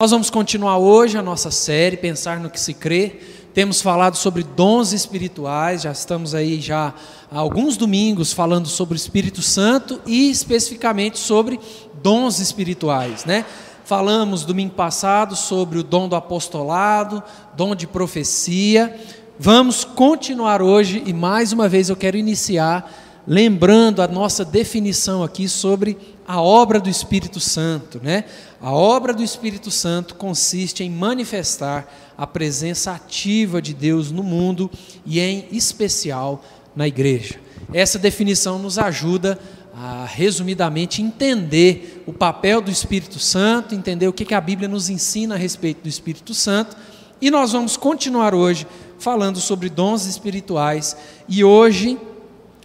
[0.00, 3.18] Nós vamos continuar hoje a nossa série Pensar no que se crê.
[3.52, 6.94] Temos falado sobre dons espirituais, já estamos aí já
[7.28, 11.58] há alguns domingos falando sobre o Espírito Santo e especificamente sobre
[12.00, 13.44] dons espirituais, né?
[13.84, 17.20] Falamos domingo passado sobre o dom do apostolado,
[17.56, 18.96] dom de profecia.
[19.36, 22.88] Vamos continuar hoje e mais uma vez eu quero iniciar
[23.26, 25.98] lembrando a nossa definição aqui sobre
[26.28, 28.24] a obra do Espírito Santo, né?
[28.60, 34.70] A obra do Espírito Santo consiste em manifestar a presença ativa de Deus no mundo
[35.06, 36.44] e em especial
[36.76, 37.40] na igreja.
[37.72, 39.38] Essa definição nos ajuda
[39.74, 45.34] a resumidamente entender o papel do Espírito Santo, entender o que a Bíblia nos ensina
[45.34, 46.76] a respeito do Espírito Santo,
[47.22, 48.66] e nós vamos continuar hoje
[48.98, 50.94] falando sobre dons espirituais.
[51.26, 51.98] E hoje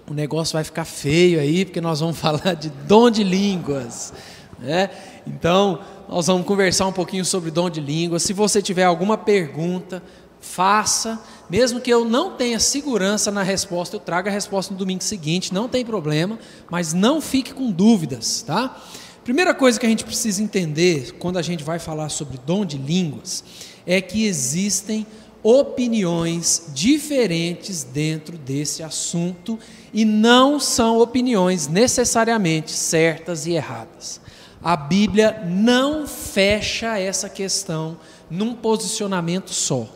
[0.09, 4.13] o negócio vai ficar feio aí, porque nós vamos falar de dom de línguas.
[4.59, 4.89] Né?
[5.25, 8.23] Então, nós vamos conversar um pouquinho sobre dom de línguas.
[8.23, 10.03] Se você tiver alguma pergunta,
[10.39, 11.19] faça.
[11.49, 15.53] Mesmo que eu não tenha segurança na resposta, eu trago a resposta no domingo seguinte,
[15.53, 16.37] não tem problema,
[16.69, 18.81] mas não fique com dúvidas, tá?
[19.23, 22.77] Primeira coisa que a gente precisa entender quando a gente vai falar sobre dom de
[22.77, 23.43] línguas
[23.85, 25.07] é que existem
[25.41, 29.57] opiniões diferentes dentro desse assunto
[29.93, 34.19] e não são opiniões necessariamente certas e erradas.
[34.63, 37.97] A Bíblia não fecha essa questão
[38.29, 39.87] num posicionamento só.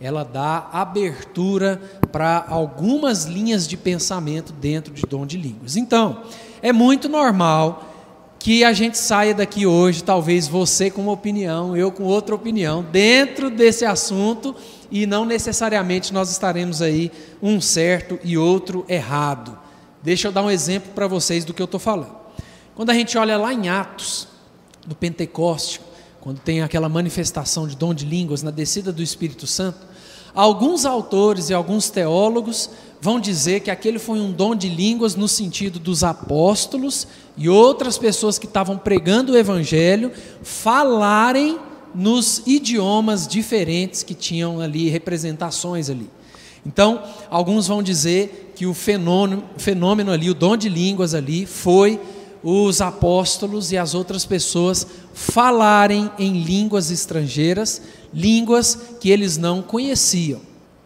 [0.00, 1.80] Ela dá abertura
[2.12, 5.76] para algumas linhas de pensamento dentro de dom de línguas.
[5.76, 6.22] Então,
[6.60, 7.94] é muito normal
[8.38, 12.84] que a gente saia daqui hoje, talvez você com uma opinião, eu com outra opinião,
[12.92, 14.54] dentro desse assunto
[14.90, 17.10] e não necessariamente nós estaremos aí
[17.42, 19.58] um certo e outro errado.
[20.02, 22.14] Deixa eu dar um exemplo para vocês do que eu estou falando.
[22.74, 24.28] Quando a gente olha lá em Atos,
[24.86, 25.80] do Pentecoste,
[26.20, 29.78] quando tem aquela manifestação de dom de línguas na descida do Espírito Santo,
[30.34, 32.70] alguns autores e alguns teólogos
[33.00, 37.98] vão dizer que aquele foi um dom de línguas no sentido dos apóstolos e outras
[37.98, 41.58] pessoas que estavam pregando o evangelho falarem
[41.96, 46.10] nos idiomas diferentes que tinham ali, representações ali.
[46.64, 51.98] Então, alguns vão dizer que o fenômeno, fenômeno ali, o dom de línguas ali, foi
[52.42, 57.80] os apóstolos e as outras pessoas falarem em línguas estrangeiras,
[58.12, 60.40] línguas que eles não conheciam.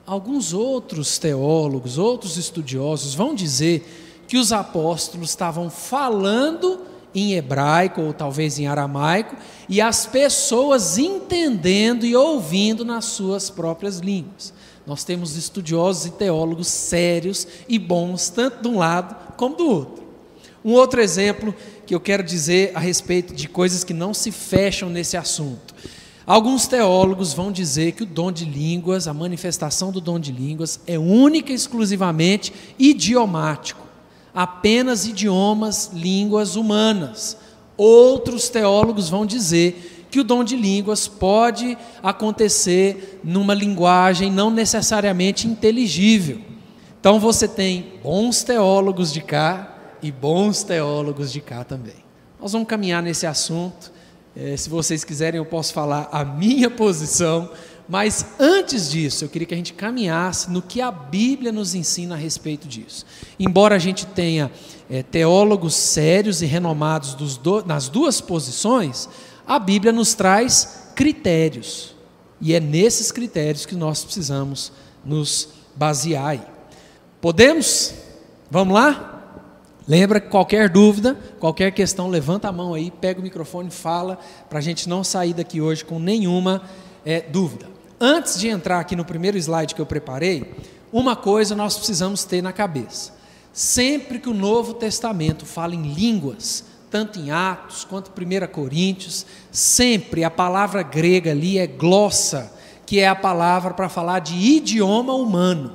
[0.06, 6.81] Alguns outros teólogos, outros estudiosos vão dizer que os apóstolos estavam falando
[7.15, 9.37] em hebraico ou talvez em aramaico,
[9.69, 14.53] e as pessoas entendendo e ouvindo nas suas próprias línguas.
[14.87, 20.04] Nós temos estudiosos e teólogos sérios e bons, tanto de um lado como do outro.
[20.65, 21.54] Um outro exemplo
[21.87, 25.75] que eu quero dizer a respeito de coisas que não se fecham nesse assunto.
[26.27, 30.78] Alguns teólogos vão dizer que o dom de línguas, a manifestação do dom de línguas,
[30.87, 33.90] é única e exclusivamente idiomático
[34.34, 37.36] apenas idiomas, línguas humanas.
[37.76, 45.46] Outros teólogos vão dizer que o dom de línguas pode acontecer numa linguagem não necessariamente
[45.46, 46.41] inteligível.
[47.00, 52.04] Então você tem bons teólogos de cá e bons teólogos de cá também.
[52.41, 53.92] Nós vamos caminhar nesse assunto.
[54.36, 57.50] É, se vocês quiserem, eu posso falar a minha posição
[57.91, 62.15] mas antes disso, eu queria que a gente caminhasse no que a Bíblia nos ensina
[62.15, 63.05] a respeito disso.
[63.37, 64.49] Embora a gente tenha
[64.89, 69.09] é, teólogos sérios e renomados do, nas duas posições,
[69.45, 71.97] a Bíblia nos traz critérios.
[72.41, 74.71] E é nesses critérios que nós precisamos
[75.05, 76.28] nos basear.
[76.28, 76.43] Aí.
[77.21, 77.93] Podemos?
[78.49, 79.41] Vamos lá?
[79.89, 84.17] Lembra que qualquer dúvida, qualquer questão, levanta a mão aí, pega o microfone e fala,
[84.49, 86.62] para a gente não sair daqui hoje com nenhuma
[87.05, 87.79] é, dúvida.
[88.03, 90.55] Antes de entrar aqui no primeiro slide que eu preparei,
[90.91, 93.12] uma coisa nós precisamos ter na cabeça.
[93.53, 99.27] Sempre que o Novo Testamento fala em línguas, tanto em Atos quanto em 1 Coríntios,
[99.53, 102.51] sempre a palavra grega ali é glossa,
[102.86, 105.74] que é a palavra para falar de idioma humano.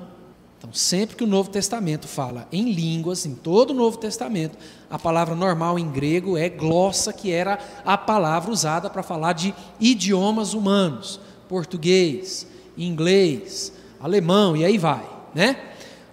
[0.57, 4.57] Então, sempre que o Novo Testamento fala em línguas, em todo o Novo Testamento,
[4.89, 9.53] a palavra normal em grego é glossa, que era a palavra usada para falar de
[9.79, 12.47] idiomas humanos português,
[12.77, 15.57] inglês, alemão e aí vai, né?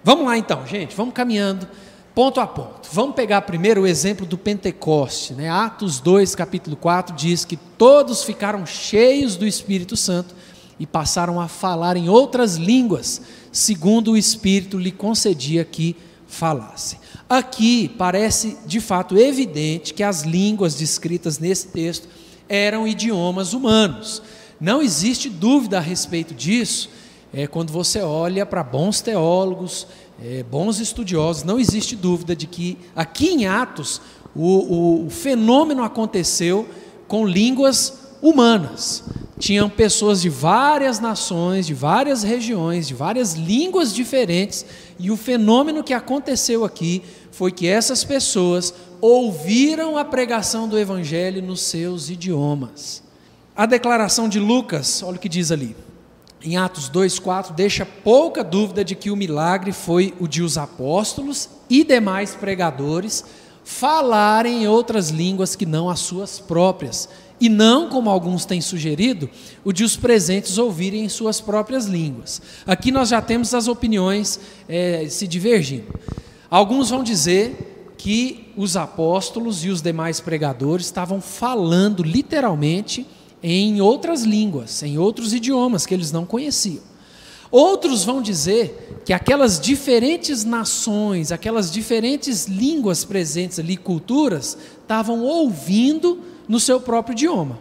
[0.05, 1.69] Vamos lá então, gente, vamos caminhando
[2.14, 2.88] ponto a ponto.
[2.93, 5.49] Vamos pegar primeiro o exemplo do Pentecoste, né?
[5.49, 10.34] Atos 2, capítulo 4 diz que todos ficaram cheios do Espírito Santo
[10.79, 15.96] e passaram a falar em outras línguas, segundo o Espírito lhe concedia que
[16.26, 16.99] falasse.
[17.29, 22.08] Aqui parece de fato evidente que as línguas descritas nesse texto
[22.49, 24.23] eram idiomas humanos.
[24.62, 26.88] Não existe dúvida a respeito disso.
[27.34, 29.88] É, quando você olha para bons teólogos,
[30.24, 34.00] é, bons estudiosos, não existe dúvida de que aqui em Atos
[34.36, 36.68] o, o, o fenômeno aconteceu
[37.08, 39.02] com línguas humanas.
[39.36, 44.64] Tinham pessoas de várias nações, de várias regiões, de várias línguas diferentes,
[44.96, 51.42] e o fenômeno que aconteceu aqui foi que essas pessoas ouviram a pregação do Evangelho
[51.42, 53.02] nos seus idiomas.
[53.54, 55.76] A declaração de Lucas, olha o que diz ali,
[56.43, 61.50] em Atos 2,4, deixa pouca dúvida de que o milagre foi o de os apóstolos
[61.69, 63.22] e demais pregadores
[63.62, 69.28] falarem em outras línguas que não as suas próprias, e não, como alguns têm sugerido,
[69.62, 72.40] o de os presentes ouvirem em suas próprias línguas.
[72.66, 75.93] Aqui nós já temos as opiniões é, se divergindo.
[76.48, 83.06] Alguns vão dizer que os apóstolos e os demais pregadores estavam falando literalmente
[83.42, 86.82] em outras línguas, em outros idiomas que eles não conheciam.
[87.50, 96.20] Outros vão dizer que aquelas diferentes nações, aquelas diferentes línguas presentes ali, culturas, estavam ouvindo
[96.48, 97.58] no seu próprio idioma.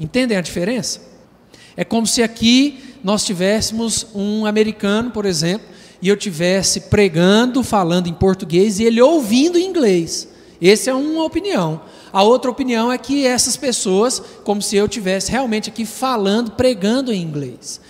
[0.00, 1.00] Entendem a diferença?
[1.76, 5.66] É como se aqui nós tivéssemos um americano, por exemplo,
[6.00, 10.28] e eu tivesse pregando, falando em português e ele ouvindo em inglês.
[10.60, 11.80] Essa é uma opinião.
[12.12, 17.12] A outra opinião é que essas pessoas, como se eu tivesse realmente aqui falando, pregando
[17.12, 17.80] em inglês.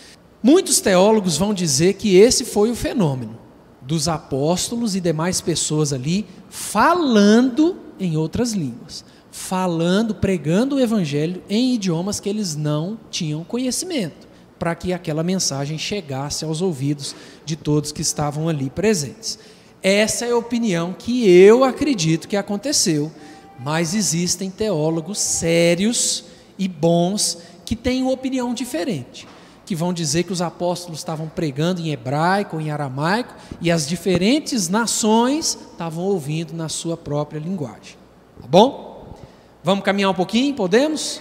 [0.42, 3.38] Muitos teólogos vão dizer que esse foi o fenômeno
[3.80, 11.74] dos apóstolos e demais pessoas ali falando em outras línguas falando, pregando o evangelho em
[11.74, 14.28] idiomas que eles não tinham conhecimento,
[14.60, 19.36] para que aquela mensagem chegasse aos ouvidos de todos que estavam ali presentes.
[19.84, 23.12] Essa é a opinião que eu acredito que aconteceu,
[23.60, 26.24] mas existem teólogos sérios
[26.58, 27.36] e bons
[27.66, 29.28] que têm opinião diferente,
[29.66, 34.70] que vão dizer que os apóstolos estavam pregando em hebraico, em aramaico, e as diferentes
[34.70, 37.98] nações estavam ouvindo na sua própria linguagem.
[38.40, 39.14] Tá bom?
[39.62, 40.54] Vamos caminhar um pouquinho?
[40.54, 41.20] Podemos?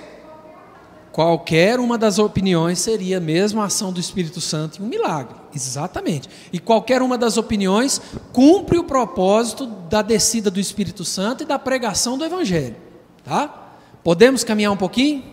[1.12, 5.42] Qualquer uma das opiniões seria mesmo a ação do Espírito Santo em um milagre.
[5.53, 6.29] Exatamente.
[6.51, 8.01] E qualquer uma das opiniões
[8.31, 12.75] cumpre o propósito da descida do Espírito Santo e da pregação do Evangelho.
[13.23, 13.75] Tá?
[14.03, 15.23] Podemos caminhar um pouquinho?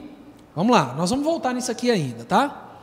[0.55, 2.81] Vamos lá, nós vamos voltar nisso aqui ainda, tá?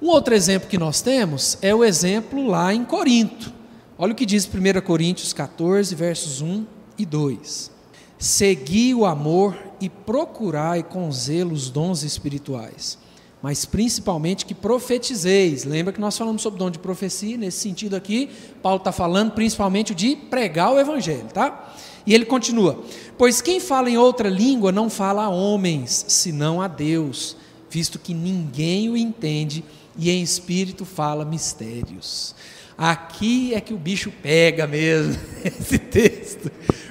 [0.00, 3.52] Um outro exemplo que nós temos é o exemplo lá em Corinto.
[3.98, 6.66] Olha o que diz 1 Coríntios 14, versos 1
[6.98, 7.70] e 2.
[8.18, 12.98] Segui o amor e procurai com zelo os dons espirituais,
[13.46, 15.62] mas principalmente que profetizeis.
[15.62, 18.28] Lembra que nós falamos sobre o dom de profecia, nesse sentido aqui,
[18.60, 21.72] Paulo está falando principalmente de pregar o evangelho, tá?
[22.04, 22.82] E ele continua:
[23.16, 27.36] Pois quem fala em outra língua não fala a homens, senão a Deus,
[27.70, 29.62] visto que ninguém o entende
[29.96, 32.34] e em espírito fala mistérios.
[32.76, 35.16] Aqui é que o bicho pega mesmo,
[35.46, 36.50] esse texto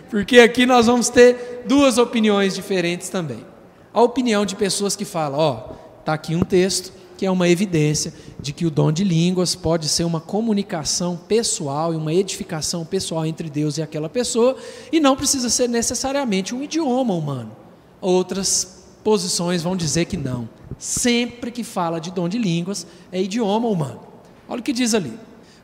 [0.09, 3.45] porque aqui nós vamos ter duas opiniões diferentes também.
[3.93, 8.13] A opinião de pessoas que falam, ó, está aqui um texto que é uma evidência
[8.39, 13.25] de que o dom de línguas pode ser uma comunicação pessoal e uma edificação pessoal
[13.25, 14.55] entre Deus e aquela pessoa,
[14.91, 17.55] e não precisa ser necessariamente um idioma humano.
[18.01, 20.47] Outras posições vão dizer que não.
[20.77, 24.01] Sempre que fala de dom de línguas, é idioma humano.
[24.47, 25.13] Olha o que diz ali.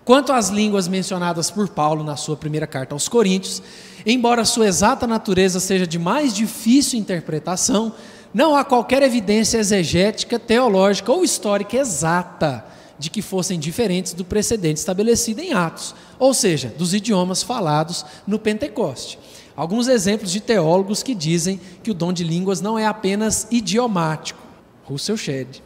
[0.04, 3.62] Quanto às línguas mencionadas por Paulo na sua primeira carta aos Coríntios,
[4.06, 7.94] embora sua exata natureza seja de mais difícil interpretação,
[8.34, 12.66] não há qualquer evidência exegética, teológica ou histórica exata
[12.98, 18.38] de que fossem diferentes do precedente estabelecido em Atos, ou seja, dos idiomas falados no
[18.38, 19.18] Pentecoste.
[19.56, 24.40] Alguns exemplos de teólogos que dizem que o dom de línguas não é apenas idiomático.
[24.86, 25.62] Russell Shedd,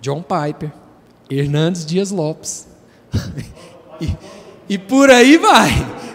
[0.00, 0.72] John Piper,
[1.28, 2.66] Hernandes Dias Lopes.
[4.00, 4.16] e,
[4.68, 5.70] e por aí vai.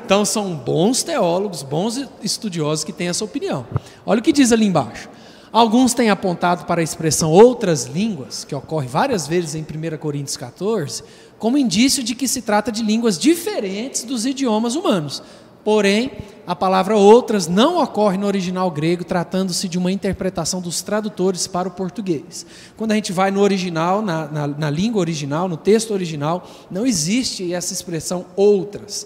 [0.05, 3.67] Então são bons teólogos, bons estudiosos que têm essa opinião.
[4.05, 5.10] Olha o que diz ali embaixo.
[5.51, 10.38] Alguns têm apontado para a expressão outras línguas, que ocorre várias vezes em 1 Coríntios
[10.38, 11.03] 14,
[11.38, 15.22] como indício de que se trata de línguas diferentes dos idiomas humanos.
[15.62, 16.12] Porém,
[16.48, 21.67] a palavra outras não ocorre no original grego, tratando-se de uma interpretação dos tradutores para
[21.67, 22.46] o português.
[22.77, 26.86] Quando a gente vai no original, na, na, na língua original, no texto original, não
[26.86, 29.05] existe essa expressão outras.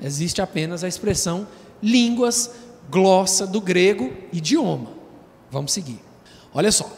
[0.00, 1.46] Existe apenas a expressão
[1.82, 2.50] línguas,
[2.90, 4.95] glossa do grego, idioma.
[5.50, 6.00] Vamos seguir.
[6.52, 6.90] Olha só.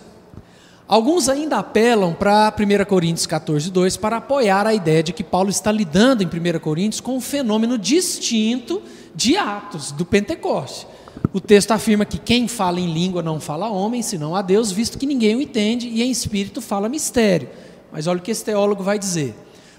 [0.88, 5.50] Alguns ainda apelam para 1 Coríntios 14, 2 para apoiar a ideia de que Paulo
[5.50, 8.80] está lidando em 1 Coríntios com um fenômeno distinto
[9.14, 10.86] de Atos, do Pentecoste.
[11.30, 14.96] o texto afirma que quem fala em língua não fala homem, senão a Deus, visto
[14.96, 17.50] que ninguém o entende, e em espírito fala mistério.
[17.92, 19.34] Mas olha o que esse teólogo vai dizer.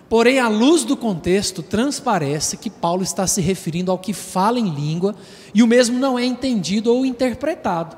[0.07, 4.69] Porém, à luz do contexto, transparece que Paulo está se referindo ao que fala em
[4.69, 5.15] língua
[5.53, 7.95] e o mesmo não é entendido ou interpretado.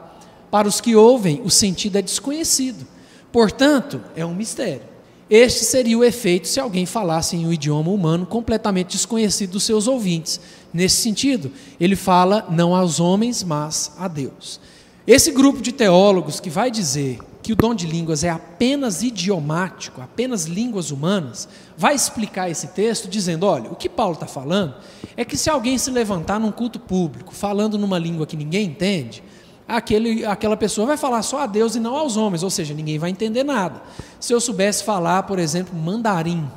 [0.51, 2.86] Para os que ouvem, o sentido é desconhecido.
[3.31, 4.91] Portanto, é um mistério.
[5.29, 9.88] Este seria o efeito se alguém falasse em um idioma humano completamente desconhecido dos seus
[9.88, 10.41] ouvintes.
[10.74, 14.60] Nesse sentido, ele fala não aos homens, mas a Deus.
[15.08, 20.01] Esse grupo de teólogos que vai dizer que o dom de línguas é apenas idiomático,
[20.01, 24.75] apenas línguas humanas, vai explicar esse texto dizendo: olha, o que Paulo está falando
[25.15, 29.24] é que se alguém se levantar num culto público falando numa língua que ninguém entende,
[29.72, 33.00] aquele, aquela pessoa vai falar só a Deus e não aos homens, ou seja, ninguém
[33.00, 33.82] vai entender nada.
[34.20, 36.48] Se eu soubesse falar, por exemplo, mandarim,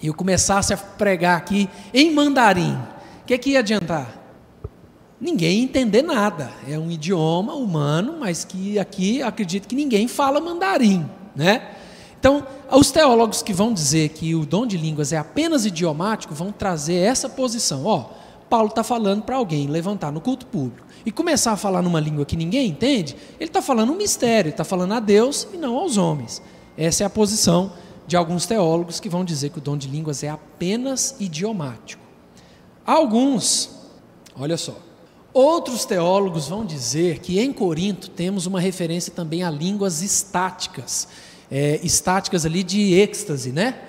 [0.00, 2.74] e eu começasse a pregar aqui em mandarim,
[3.22, 4.18] o que, que ia adiantar?
[5.20, 6.50] Ninguém ia entender nada.
[6.66, 11.72] É um idioma humano, mas que aqui acredito que ninguém fala mandarim, né?
[12.18, 16.52] Então, os teólogos que vão dizer que o dom de línguas é apenas idiomático vão
[16.52, 17.84] trazer essa posição.
[17.84, 18.10] Ó,
[18.48, 22.24] Paulo está falando para alguém levantar no culto público e começar a falar numa língua
[22.24, 25.96] que ninguém entende, ele está falando um mistério, está falando a Deus e não aos
[25.96, 26.42] homens.
[26.76, 27.72] Essa é a posição
[28.06, 32.02] de alguns teólogos que vão dizer que o dom de línguas é apenas idiomático.
[32.84, 33.70] Alguns,
[34.34, 34.76] olha só,
[35.32, 41.06] outros teólogos vão dizer que em Corinto temos uma referência também a línguas estáticas,
[41.50, 43.80] é, estáticas ali de êxtase, né?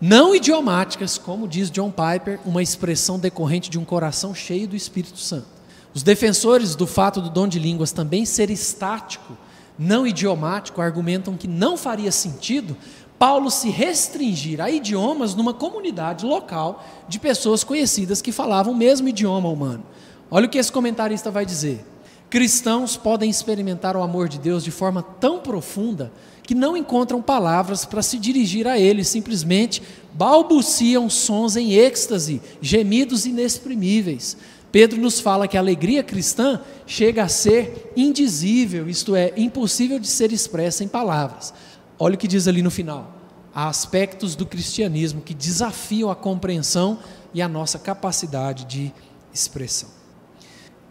[0.00, 5.18] Não idiomáticas, como diz John Piper, uma expressão decorrente de um coração cheio do Espírito
[5.18, 5.59] Santo.
[5.94, 9.36] Os defensores do fato do dom de línguas também ser estático,
[9.78, 12.76] não idiomático, argumentam que não faria sentido
[13.20, 19.08] Paulo se restringir a idiomas numa comunidade local de pessoas conhecidas que falavam o mesmo
[19.08, 19.82] idioma humano.
[20.30, 21.84] Olha o que esse comentarista vai dizer.
[22.30, 26.10] Cristãos podem experimentar o amor de Deus de forma tão profunda
[26.42, 29.82] que não encontram palavras para se dirigir a Ele, simplesmente
[30.14, 34.34] balbuciam sons em êxtase, gemidos inexprimíveis.
[34.72, 40.06] Pedro nos fala que a alegria cristã chega a ser indizível, isto é, impossível de
[40.06, 41.52] ser expressa em palavras.
[41.98, 43.12] Olha o que diz ali no final.
[43.52, 46.98] Há aspectos do cristianismo que desafiam a compreensão
[47.34, 48.92] e a nossa capacidade de
[49.34, 49.88] expressão.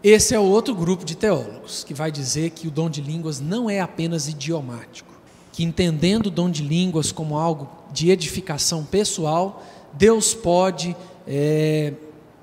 [0.02, 3.40] Esse é o outro grupo de teólogos que vai dizer que o dom de línguas
[3.40, 5.12] não é apenas idiomático,
[5.52, 10.96] que entendendo o dom de línguas como algo de edificação pessoal, Deus pode
[11.26, 11.92] é,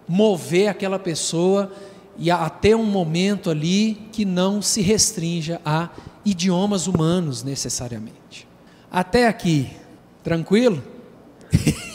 [0.07, 1.71] mover aquela pessoa
[2.17, 5.89] e até um momento ali que não se restrinja a
[6.25, 8.47] idiomas humanos necessariamente.
[8.91, 9.69] Até aqui,
[10.23, 10.81] tranquilo?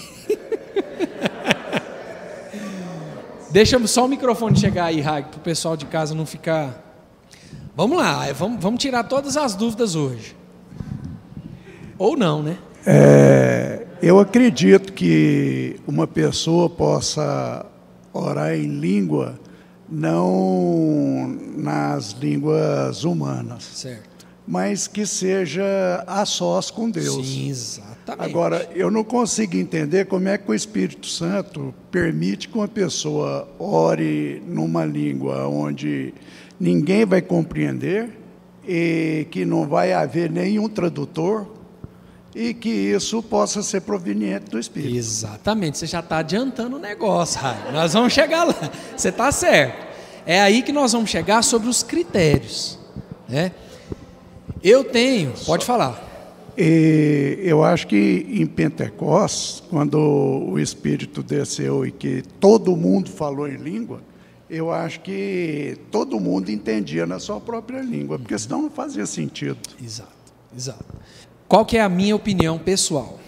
[3.51, 6.81] Deixa só o microfone chegar aí, Rag, para o pessoal de casa não ficar.
[7.77, 10.37] Vamos lá, vamos, vamos tirar todas as dúvidas hoje.
[11.99, 12.57] Ou não, né?
[12.87, 17.67] É, eu acredito que uma pessoa possa
[18.13, 19.39] orar em língua,
[19.89, 23.65] não nas línguas humanas.
[23.65, 24.27] Certo.
[24.47, 27.27] Mas que seja a sós com Deus.
[27.27, 28.29] Sim, exatamente.
[28.29, 33.49] Agora, eu não consigo entender como é que o Espírito Santo permite que uma pessoa
[33.59, 36.13] ore numa língua onde
[36.59, 38.11] ninguém vai compreender
[38.67, 41.47] e que não vai haver nenhum tradutor,
[42.35, 44.97] e que isso possa ser proveniente do Espírito.
[44.97, 47.41] Exatamente, você já está adiantando o negócio,
[47.73, 49.93] nós vamos chegar lá, você está certo.
[50.25, 52.79] É aí que nós vamos chegar sobre os critérios.
[53.29, 53.53] Né?
[54.63, 56.11] Eu tenho, pode falar.
[56.57, 63.49] E eu acho que em Pentecostes, quando o Espírito desceu e que todo mundo falou
[63.49, 64.01] em língua,
[64.49, 69.59] eu acho que todo mundo entendia na sua própria língua, porque senão não fazia sentido.
[69.83, 70.13] Exato,
[70.55, 70.85] exato.
[71.53, 73.21] Qual que é a minha opinião pessoal?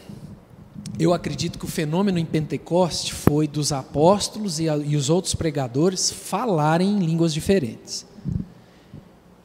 [0.98, 5.34] Eu acredito que o fenômeno em Pentecoste foi dos apóstolos e, a, e os outros
[5.34, 8.06] pregadores falarem em línguas diferentes.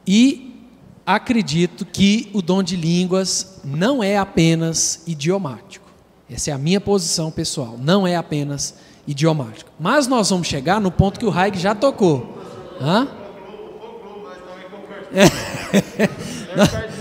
[0.06, 0.66] E
[1.04, 5.84] acredito que o dom de línguas não é apenas idiomático.
[6.30, 7.76] Essa é a minha posição pessoal.
[7.78, 9.70] Não é apenas idiomático.
[9.78, 12.34] Mas nós vamos chegar no ponto que o Raig já tocou.
[12.80, 13.08] Hã?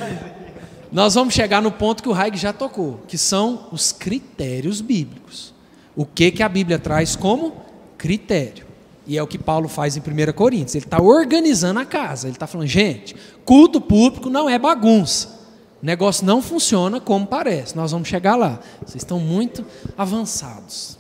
[0.92, 5.54] nós vamos chegar no ponto que o Haig já tocou, que são os critérios bíblicos.
[5.96, 7.54] O que, que a Bíblia traz como
[7.98, 8.66] critério.
[9.06, 10.76] E é o que Paulo faz em 1 Coríntios.
[10.76, 12.28] Ele está organizando a casa.
[12.28, 15.40] Ele está falando, gente, culto público não é bagunça.
[15.82, 17.76] O negócio não funciona como parece.
[17.76, 18.60] Nós vamos chegar lá.
[18.86, 19.66] Vocês estão muito
[19.98, 20.98] avançados.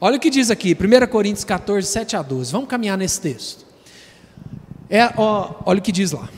[0.00, 2.52] Olha o que diz aqui, 1 Coríntios 14, 7 a 12.
[2.52, 3.66] Vamos caminhar nesse texto.
[4.88, 6.28] É, ó, olha o que diz lá.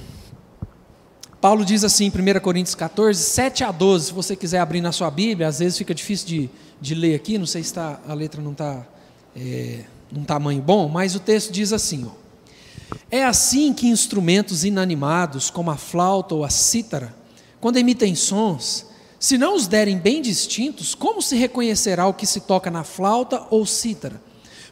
[1.42, 4.92] Paulo diz assim em 1 Coríntios 14, 7 a 12, se você quiser abrir na
[4.92, 8.14] sua Bíblia, às vezes fica difícil de, de ler aqui, não sei se tá, a
[8.14, 8.86] letra não está
[9.34, 9.80] é,
[10.12, 15.72] num tamanho bom, mas o texto diz assim: ó, É assim que instrumentos inanimados, como
[15.72, 17.12] a flauta ou a cítara,
[17.60, 18.86] quando emitem sons,
[19.18, 23.48] se não os derem bem distintos, como se reconhecerá o que se toca na flauta
[23.50, 24.22] ou cítara?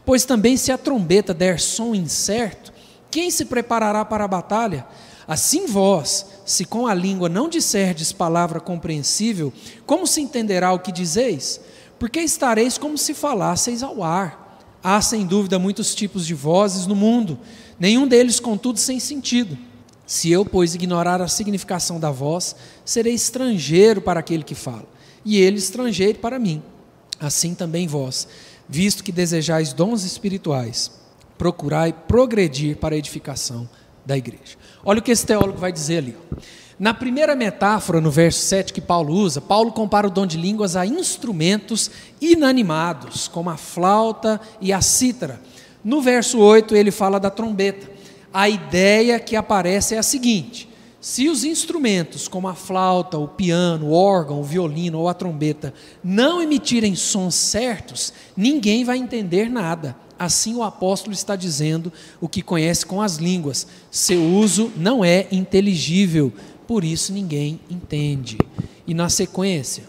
[0.07, 2.73] Pois também se a trombeta der som incerto,
[3.11, 4.87] quem se preparará para a batalha?
[5.27, 9.53] Assim vós, se com a língua não disserdes palavra compreensível,
[9.87, 11.61] como se entenderá o que dizeis?
[11.97, 14.59] Porque estareis como se falasseis ao ar.
[14.83, 17.39] Há sem dúvida muitos tipos de vozes no mundo,
[17.79, 19.57] nenhum deles, contudo, sem sentido.
[20.05, 24.89] Se eu, pois, ignorar a significação da voz, serei estrangeiro para aquele que fala,
[25.25, 26.61] e ele estrangeiro para mim.
[27.21, 28.27] Assim também vós,
[28.69, 30.91] visto que desejais dons espirituais,
[31.39, 33.69] procurai progredir para a edificação
[34.05, 34.57] da igreja.
[34.85, 36.17] Olha o que esse teólogo vai dizer ali.
[36.79, 40.77] Na primeira metáfora, no verso 7 que Paulo usa, Paulo compara o dom de línguas
[40.77, 41.91] a instrumentos
[42.21, 45.41] inanimados, como a flauta e a cítara.
[45.85, 47.91] No verso 8, ele fala da trombeta.
[48.33, 53.89] A ideia que aparece é a seguinte: se os instrumentos, como a flauta, o piano,
[53.89, 59.97] o órgão, o violino ou a trombeta, não emitirem sons certos, ninguém vai entender nada.
[60.21, 63.67] Assim o apóstolo está dizendo o que conhece com as línguas.
[63.91, 66.31] Seu uso não é inteligível,
[66.67, 68.37] por isso ninguém entende.
[68.87, 69.85] E na sequência,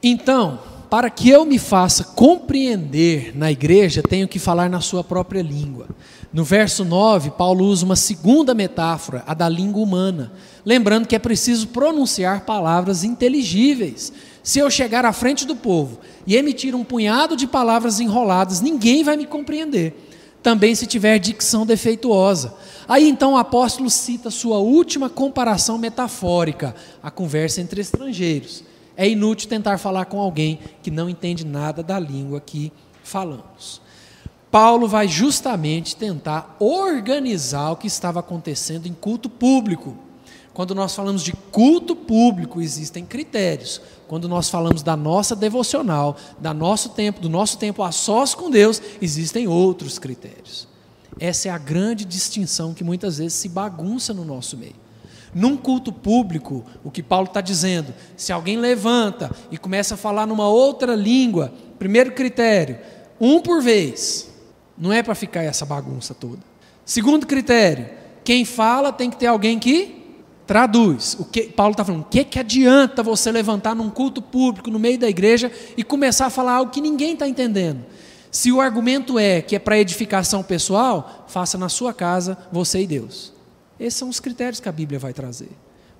[0.00, 5.42] então, para que eu me faça compreender na igreja, tenho que falar na sua própria
[5.42, 5.88] língua.
[6.32, 10.32] No verso 9, Paulo usa uma segunda metáfora, a da língua humana,
[10.64, 14.12] lembrando que é preciso pronunciar palavras inteligíveis.
[14.48, 19.04] Se eu chegar à frente do povo e emitir um punhado de palavras enroladas, ninguém
[19.04, 20.08] vai me compreender.
[20.42, 22.54] Também se tiver dicção defeituosa.
[22.88, 28.64] Aí então o apóstolo cita sua última comparação metafórica, a conversa entre estrangeiros.
[28.96, 32.72] É inútil tentar falar com alguém que não entende nada da língua que
[33.04, 33.82] falamos.
[34.50, 40.07] Paulo vai justamente tentar organizar o que estava acontecendo em culto público.
[40.58, 43.80] Quando nós falamos de culto público, existem critérios.
[44.08, 48.50] Quando nós falamos da nossa devocional, da nosso tempo, do nosso tempo a sós com
[48.50, 50.66] Deus, existem outros critérios.
[51.20, 54.74] Essa é a grande distinção que muitas vezes se bagunça no nosso meio.
[55.32, 60.26] Num culto público, o que Paulo está dizendo, se alguém levanta e começa a falar
[60.26, 62.80] numa outra língua, primeiro critério,
[63.20, 64.28] um por vez,
[64.76, 66.40] não é para ficar essa bagunça toda.
[66.84, 67.88] Segundo critério,
[68.24, 69.97] quem fala tem que ter alguém que
[70.48, 71.14] Traduz.
[71.20, 72.00] O que Paulo está falando?
[72.00, 76.24] O que, que adianta você levantar num culto público, no meio da igreja, e começar
[76.24, 77.84] a falar algo que ninguém está entendendo?
[78.30, 82.86] Se o argumento é que é para edificação pessoal, faça na sua casa, você e
[82.86, 83.30] Deus.
[83.78, 85.50] Esses são os critérios que a Bíblia vai trazer.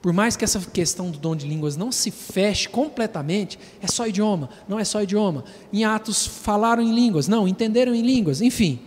[0.01, 4.07] Por mais que essa questão do dom de línguas não se feche completamente, é só
[4.07, 5.45] idioma, não é só idioma.
[5.71, 8.81] Em Atos falaram em línguas, não, entenderam em línguas, enfim,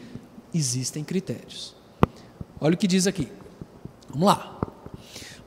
[0.52, 1.76] existem critérios.
[2.60, 3.28] Olha o que diz aqui.
[4.10, 4.71] Vamos lá.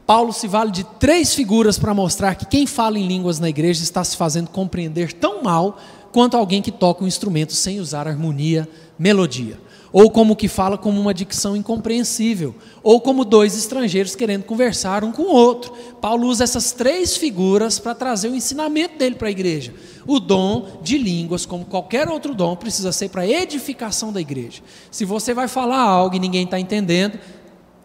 [0.06, 3.82] Paulo se vale de três figuras para mostrar que quem fala em línguas na igreja
[3.82, 5.78] está se fazendo compreender tão mal
[6.12, 9.58] quanto alguém que toca um instrumento sem usar harmonia, melodia.
[9.90, 12.54] Ou como que fala como uma dicção incompreensível.
[12.82, 15.72] Ou como dois estrangeiros querendo conversar um com o outro.
[16.00, 19.72] Paulo usa essas três figuras para trazer o ensinamento dele para a igreja.
[20.06, 24.62] O dom de línguas, como qualquer outro dom, precisa ser para a edificação da igreja.
[24.90, 27.18] Se você vai falar algo e ninguém está entendendo,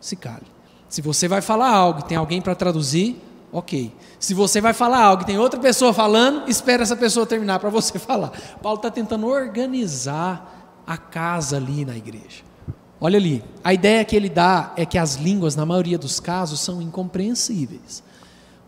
[0.01, 0.58] se cale.
[0.89, 3.21] Se você vai falar algo e tem alguém para traduzir,
[3.51, 3.93] ok.
[4.19, 7.69] Se você vai falar algo e tem outra pessoa falando, espera essa pessoa terminar para
[7.69, 8.31] você falar.
[8.61, 12.49] Paulo está tentando organizar a casa ali na igreja.
[12.99, 16.59] Olha ali, a ideia que ele dá é que as línguas, na maioria dos casos,
[16.59, 18.03] são incompreensíveis.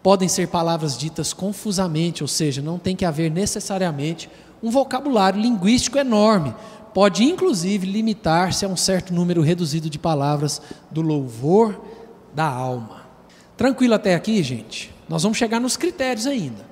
[0.01, 4.29] Podem ser palavras ditas confusamente, ou seja, não tem que haver necessariamente
[4.63, 6.55] um vocabulário linguístico enorme.
[6.93, 11.81] Pode, inclusive, limitar-se a um certo número reduzido de palavras do louvor
[12.33, 13.05] da alma.
[13.57, 14.93] Tranquilo até aqui, gente?
[15.07, 16.65] Nós vamos chegar nos critérios ainda.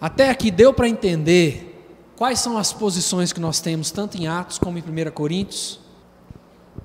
[0.00, 4.58] Até aqui deu para entender quais são as posições que nós temos, tanto em Atos
[4.58, 5.80] como em 1 Coríntios?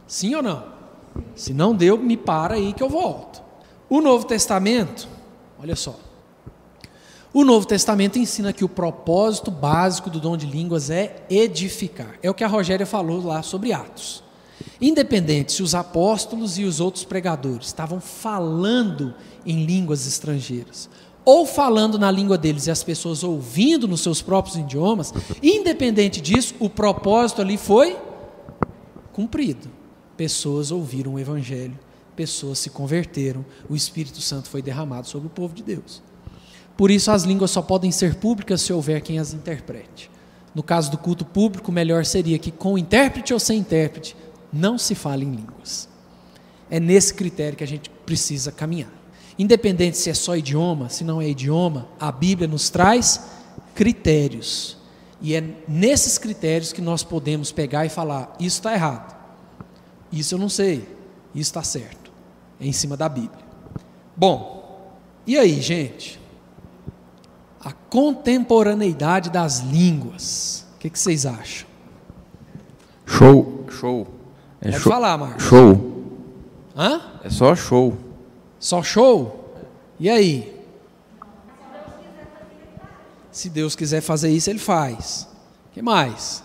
[0.08, 0.66] Sim ou não?
[1.36, 3.42] Se não deu, me para aí que eu volto.
[3.90, 5.08] O Novo Testamento,
[5.60, 5.96] olha só.
[7.34, 12.16] O Novo Testamento ensina que o propósito básico do dom de línguas é edificar.
[12.22, 14.24] É o que a Rogéria falou lá sobre Atos.
[14.82, 19.14] Independente se os apóstolos e os outros pregadores estavam falando
[19.46, 20.90] em línguas estrangeiras
[21.26, 26.54] ou falando na língua deles e as pessoas ouvindo nos seus próprios idiomas, independente disso,
[26.60, 27.98] o propósito ali foi
[29.12, 29.70] cumprido.
[30.18, 31.78] pessoas ouviram o Evangelho,
[32.16, 36.02] pessoas se converteram, o Espírito Santo foi derramado sobre o povo de Deus.
[36.76, 40.10] Por isso, as línguas só podem ser públicas se houver quem as interprete.
[40.54, 44.16] No caso do culto público, melhor seria que, com intérprete ou sem intérprete,
[44.54, 45.90] não se fale em línguas.
[46.70, 48.92] É nesse critério que a gente precisa caminhar.
[49.38, 53.22] Independente se é só idioma, se não é idioma, a Bíblia nos traz
[53.74, 54.78] critérios.
[55.20, 59.16] E é nesses critérios que nós podemos pegar e falar: isso está errado,
[60.12, 60.88] isso eu não sei,
[61.34, 62.12] isso está certo.
[62.60, 63.44] É em cima da Bíblia.
[64.16, 64.92] Bom,
[65.26, 66.20] e aí, gente?
[67.60, 70.66] A contemporaneidade das línguas.
[70.76, 71.68] O que, que vocês acham?
[73.06, 74.23] Show, show.
[74.66, 75.44] É Pode show, falar, Marcos.
[75.44, 75.94] Show.
[76.74, 77.02] Hã?
[77.22, 77.98] É só show.
[78.58, 79.54] Só show?
[80.00, 80.58] E aí?
[83.30, 85.28] Se Deus quiser fazer isso, Ele faz.
[85.70, 86.42] O que mais?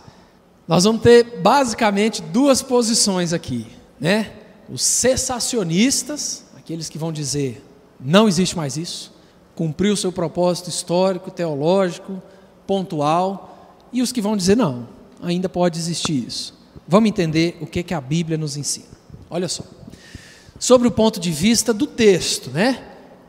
[0.67, 3.69] Nós vamos ter basicamente duas posições aqui,
[4.01, 4.33] né?
[4.69, 7.65] Os cessacionistas, aqueles que vão dizer
[8.01, 9.15] não existe mais isso,
[9.55, 12.21] cumpriu o seu propósito histórico, teológico,
[12.67, 14.89] pontual, e os que vão dizer não,
[15.23, 16.58] ainda pode existir isso.
[16.87, 18.87] Vamos entender o que, que a Bíblia nos ensina.
[19.31, 19.63] Olha só.
[20.59, 22.83] Sobre o ponto de vista do texto, né?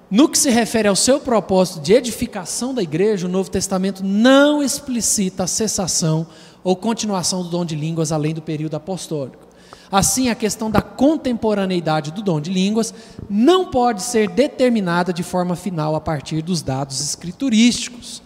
[0.10, 4.64] No que se refere ao seu propósito de edificação da igreja, o Novo Testamento não
[4.64, 6.26] explicita a cessação
[6.64, 9.48] ou continuação do dom de línguas além do período apostólico.
[9.92, 12.94] Assim, a questão da contemporaneidade do dom de línguas
[13.30, 18.22] não pode ser determinada de forma final a partir dos dados escriturísticos.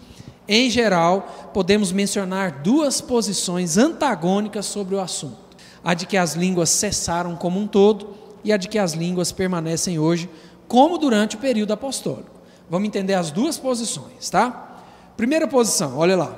[0.46, 5.38] Em geral, podemos mencionar duas posições antagônicas sobre o assunto:
[5.82, 9.32] a de que as línguas cessaram como um todo e a de que as línguas
[9.32, 10.28] permanecem hoje,
[10.68, 12.30] como durante o período apostólico.
[12.68, 14.82] Vamos entender as duas posições, tá?
[15.16, 16.36] Primeira posição, olha lá.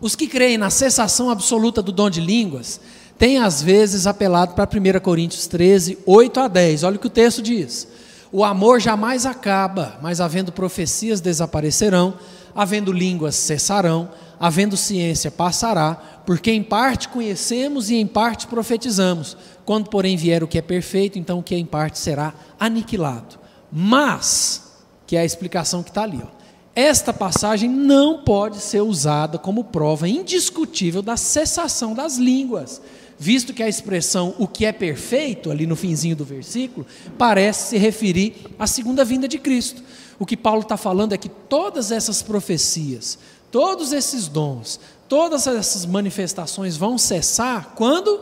[0.00, 2.80] Os que creem na cessação absoluta do dom de línguas
[3.18, 6.84] tem às vezes apelado para 1 Coríntios 13, 8 a 10.
[6.84, 7.88] Olha o que o texto diz:
[8.30, 12.14] O amor jamais acaba, mas havendo profecias desaparecerão,
[12.58, 15.94] havendo línguas cessarão, havendo ciência passará,
[16.26, 19.36] porque em parte conhecemos e em parte profetizamos.
[19.64, 23.38] Quando, porém, vier o que é perfeito, então o que é em parte será aniquilado.
[23.70, 24.72] Mas,
[25.06, 26.26] que é a explicação que está ali, ó,
[26.74, 32.82] esta passagem não pode ser usada como prova indiscutível da cessação das línguas
[33.18, 37.78] visto que a expressão o que é perfeito, ali no finzinho do versículo, parece se
[37.78, 39.82] referir à segunda vinda de Cristo.
[40.18, 43.18] O que Paulo está falando é que todas essas profecias,
[43.50, 44.78] todos esses dons,
[45.08, 48.20] todas essas manifestações vão cessar quando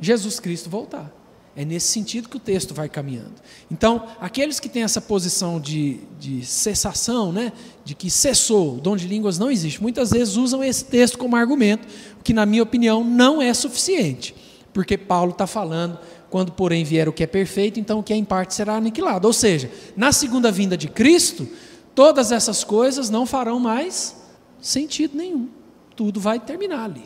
[0.00, 1.18] Jesus Cristo voltar.
[1.58, 3.34] É nesse sentido que o texto vai caminhando.
[3.68, 7.52] Então, aqueles que têm essa posição de, de cessação, né,
[7.84, 11.34] de que cessou, o dom de línguas não existe, muitas vezes usam esse texto como
[11.34, 11.88] argumento,
[12.22, 14.34] que, na minha opinião, não é suficiente.
[14.72, 15.98] Porque Paulo está falando,
[16.30, 19.26] quando, porém, vier o que é perfeito, então o que é em parte será aniquilado.
[19.26, 21.48] Ou seja, na segunda vinda de Cristo,
[21.94, 24.16] todas essas coisas não farão mais
[24.60, 25.48] sentido nenhum.
[25.96, 27.04] Tudo vai terminar ali.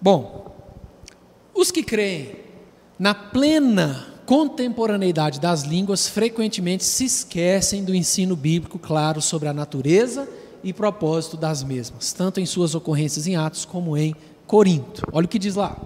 [0.00, 0.54] Bom,
[1.54, 2.36] os que creem
[2.98, 10.28] na plena contemporaneidade das línguas, frequentemente se esquecem do ensino bíblico claro sobre a natureza
[10.62, 14.14] e propósito das mesmas, tanto em suas ocorrências em Atos como em
[14.50, 15.02] Corinto.
[15.12, 15.76] Olha o que diz lá.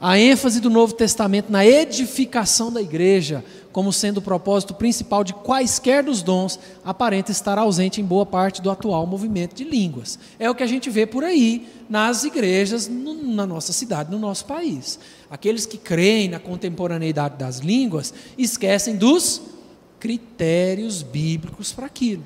[0.00, 5.32] A ênfase do Novo Testamento na edificação da igreja, como sendo o propósito principal de
[5.32, 10.18] quaisquer dos dons, aparenta estar ausente em boa parte do atual movimento de línguas.
[10.36, 14.18] É o que a gente vê por aí nas igrejas no, na nossa cidade, no
[14.18, 14.98] nosso país.
[15.30, 19.40] Aqueles que creem na contemporaneidade das línguas esquecem dos
[20.00, 22.24] critérios bíblicos para aquilo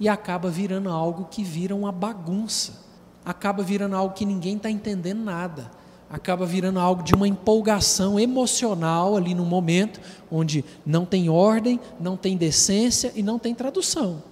[0.00, 2.83] e acaba virando algo que vira uma bagunça,
[3.24, 5.70] acaba virando algo que ninguém está entendendo nada
[6.14, 12.16] acaba virando algo de uma empolgação emocional ali no momento onde não tem ordem, não
[12.16, 14.22] tem decência e não tem tradução.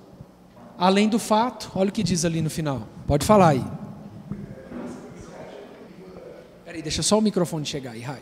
[0.79, 2.87] Além do fato, olha o que diz ali no final.
[3.05, 3.65] Pode falar aí.
[6.65, 8.21] Peraí, deixa só o microfone chegar aí, Rai.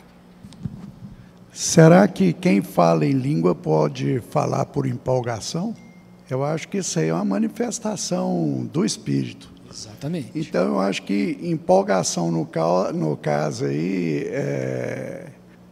[1.52, 5.74] Será que quem fala em língua pode falar por empolgação?
[6.30, 9.59] Eu acho que isso aí é uma manifestação do Espírito.
[9.72, 10.32] Exatamente.
[10.34, 12.48] Então, eu acho que empolgação no,
[12.92, 15.28] no caso aí é,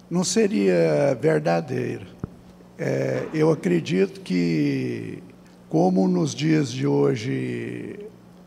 [0.09, 2.07] não seria verdadeira.
[2.79, 5.21] É, eu acredito que,
[5.69, 7.99] como nos dias de hoje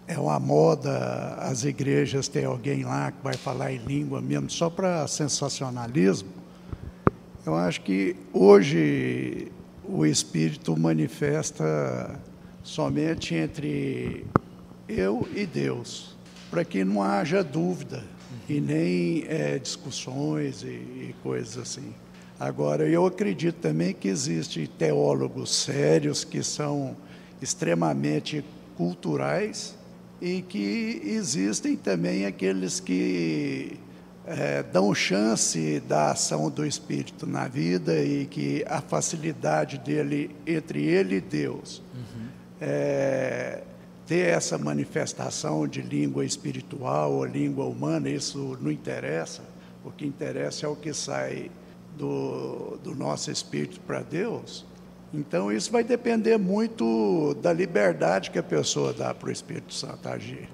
[0.08, 4.70] é uma moda as igrejas ter alguém lá que vai falar em língua mesmo, só
[4.70, 6.30] para sensacionalismo,
[7.46, 9.52] eu acho que hoje
[9.84, 12.20] o Espírito manifesta
[12.64, 14.26] somente entre
[14.92, 16.16] eu e Deus,
[16.50, 18.04] para que não haja dúvida
[18.48, 21.94] e nem é, discussões e, e, coisas assim.
[22.40, 26.98] Agora, eu acredito também que existem teólogos sérios que são
[27.42, 28.44] extremamente
[28.76, 29.76] culturais
[30.22, 33.80] e que existem também aqueles que
[34.26, 40.84] é, dão chance da ação do Espírito na vida e que a facilidade dele entre
[40.84, 42.28] ele e Deus uhum.
[42.60, 43.64] é,
[44.06, 49.42] ter essa manifestação de língua espiritual ou língua humana, isso não interessa.
[49.84, 51.50] O que interessa é o que sai
[51.98, 54.66] do, do nosso espírito para Deus.
[55.14, 60.08] Então, isso vai depender muito da liberdade que a pessoa dá para o Espírito Santo
[60.08, 60.48] agir.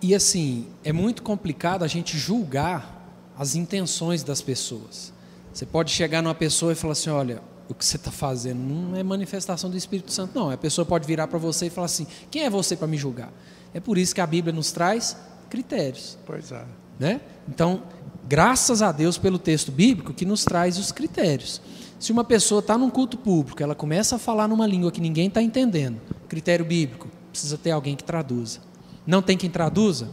[0.00, 2.96] E assim, é muito complicado a gente julgar
[3.38, 5.12] as intenções das pessoas.
[5.52, 8.96] Você pode chegar numa pessoa e falar assim: olha, o que você está fazendo não
[8.96, 10.50] é manifestação do Espírito Santo, não.
[10.50, 13.32] A pessoa pode virar para você e falar assim: quem é você para me julgar?
[13.74, 15.16] É por isso que a Bíblia nos traz
[15.50, 16.16] critérios.
[16.24, 16.64] Pois é.
[16.98, 17.20] Né?
[17.48, 17.82] Então,
[18.26, 21.60] graças a Deus pelo texto bíblico que nos traz os critérios.
[21.98, 25.28] Se uma pessoa está num culto público, ela começa a falar numa língua que ninguém
[25.28, 25.98] está entendendo,
[26.28, 28.60] critério bíblico, precisa ter alguém que traduza.
[29.06, 30.08] Não tem quem traduza?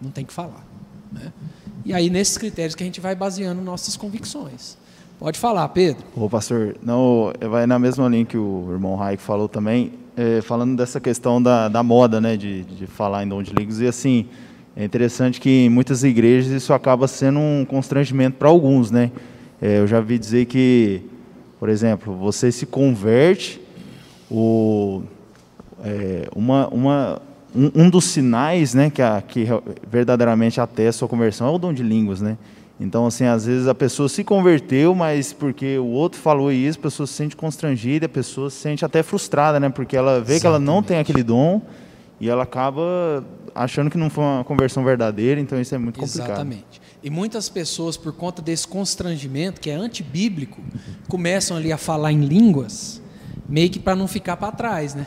[0.00, 0.66] Não tem que falar.
[1.10, 1.32] Né?
[1.84, 4.76] E aí, nesses critérios que a gente vai baseando nossas convicções.
[5.18, 6.04] Pode falar, Pedro.
[6.14, 10.76] Ô, pastor, não, vai na mesma linha que o irmão Raik falou também, é, falando
[10.76, 14.26] dessa questão da, da moda, né, de, de falar em dom de línguas, e assim,
[14.76, 19.10] é interessante que em muitas igrejas isso acaba sendo um constrangimento para alguns, né?
[19.60, 21.00] É, eu já vi dizer que,
[21.58, 23.58] por exemplo, você se converte,
[24.30, 25.02] o,
[25.82, 27.22] é, uma, uma,
[27.54, 29.46] um, um, dos sinais né, que, a, que
[29.90, 32.36] verdadeiramente atesta a sua conversão é o dom de línguas, né?
[32.78, 36.82] Então, assim, às vezes a pessoa se converteu, mas porque o outro falou isso, a
[36.82, 39.70] pessoa se sente constrangida, a pessoa se sente até frustrada, né?
[39.70, 40.40] Porque ela vê Exatamente.
[40.40, 41.62] que ela não tem aquele dom
[42.20, 46.26] e ela acaba achando que não foi uma conversão verdadeira, então isso é muito complicado.
[46.26, 46.82] Exatamente.
[47.02, 50.60] E muitas pessoas, por conta desse constrangimento, que é antibíblico,
[51.08, 53.00] começam ali a falar em línguas,
[53.48, 55.06] meio que para não ficar para trás, né?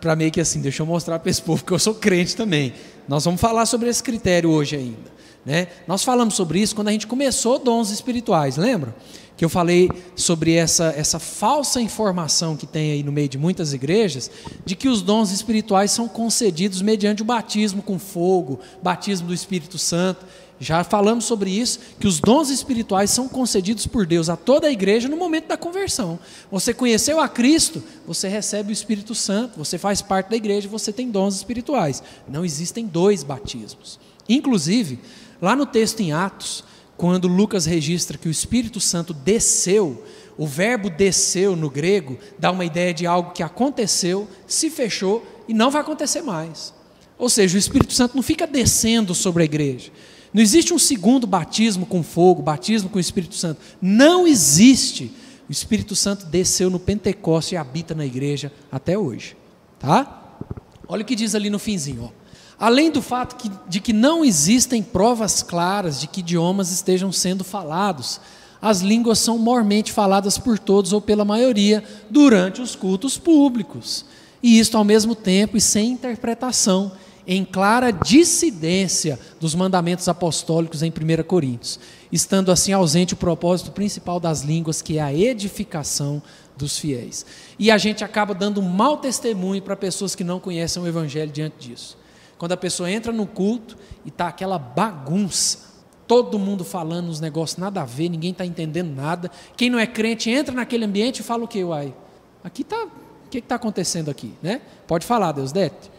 [0.00, 2.72] Para meio que assim, deixa eu mostrar para esse povo que eu sou crente também.
[3.08, 5.19] Nós vamos falar sobre esse critério hoje ainda.
[5.44, 5.68] Né?
[5.86, 8.94] Nós falamos sobre isso quando a gente começou dons espirituais, lembra?
[9.36, 13.72] Que eu falei sobre essa, essa falsa informação que tem aí no meio de muitas
[13.72, 14.30] igrejas,
[14.66, 19.78] de que os dons espirituais são concedidos mediante o batismo com fogo, batismo do Espírito
[19.78, 20.26] Santo.
[20.62, 24.70] Já falamos sobre isso, que os dons espirituais são concedidos por Deus a toda a
[24.70, 26.18] igreja no momento da conversão.
[26.52, 30.92] Você conheceu a Cristo, você recebe o Espírito Santo, você faz parte da igreja, você
[30.92, 32.02] tem dons espirituais.
[32.28, 33.98] Não existem dois batismos.
[34.28, 35.00] Inclusive,
[35.40, 36.64] Lá no texto em Atos,
[36.96, 40.04] quando Lucas registra que o Espírito Santo desceu,
[40.36, 45.54] o verbo desceu no grego dá uma ideia de algo que aconteceu, se fechou e
[45.54, 46.72] não vai acontecer mais.
[47.18, 49.90] Ou seja, o Espírito Santo não fica descendo sobre a igreja.
[50.32, 53.60] Não existe um segundo batismo com fogo, batismo com o Espírito Santo.
[53.82, 55.12] Não existe.
[55.48, 59.36] O Espírito Santo desceu no Pentecostes e habita na igreja até hoje.
[59.78, 60.38] Tá?
[60.86, 62.04] Olha o que diz ali no finzinho.
[62.04, 62.19] Ó.
[62.60, 67.42] Além do fato que, de que não existem provas claras de que idiomas estejam sendo
[67.42, 68.20] falados,
[68.60, 74.04] as línguas são mormente faladas por todos ou pela maioria durante os cultos públicos.
[74.42, 76.92] E isto ao mesmo tempo e sem interpretação,
[77.26, 81.80] em clara dissidência dos mandamentos apostólicos em 1 Coríntios,
[82.12, 86.22] estando assim ausente o propósito principal das línguas, que é a edificação
[86.58, 87.24] dos fiéis.
[87.58, 91.32] E a gente acaba dando um mau testemunho para pessoas que não conhecem o Evangelho
[91.32, 91.99] diante disso.
[92.40, 95.58] Quando a pessoa entra no culto e está aquela bagunça,
[96.06, 99.30] todo mundo falando uns negócios nada a ver, ninguém está entendendo nada.
[99.58, 101.94] Quem não é crente entra naquele ambiente e fala o que, uai?
[102.42, 104.62] Aqui está, o que está acontecendo aqui, né?
[104.86, 105.90] Pode falar, Deus Dete.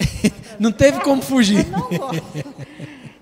[0.58, 1.66] não teve como fugir.
[1.66, 1.90] não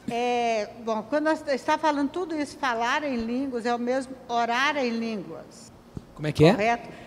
[0.09, 4.91] É, bom, quando está falando tudo isso, falar em línguas é o mesmo orar em
[4.91, 5.73] línguas.
[6.15, 6.53] Como é que é?
[6.53, 7.02] Correto?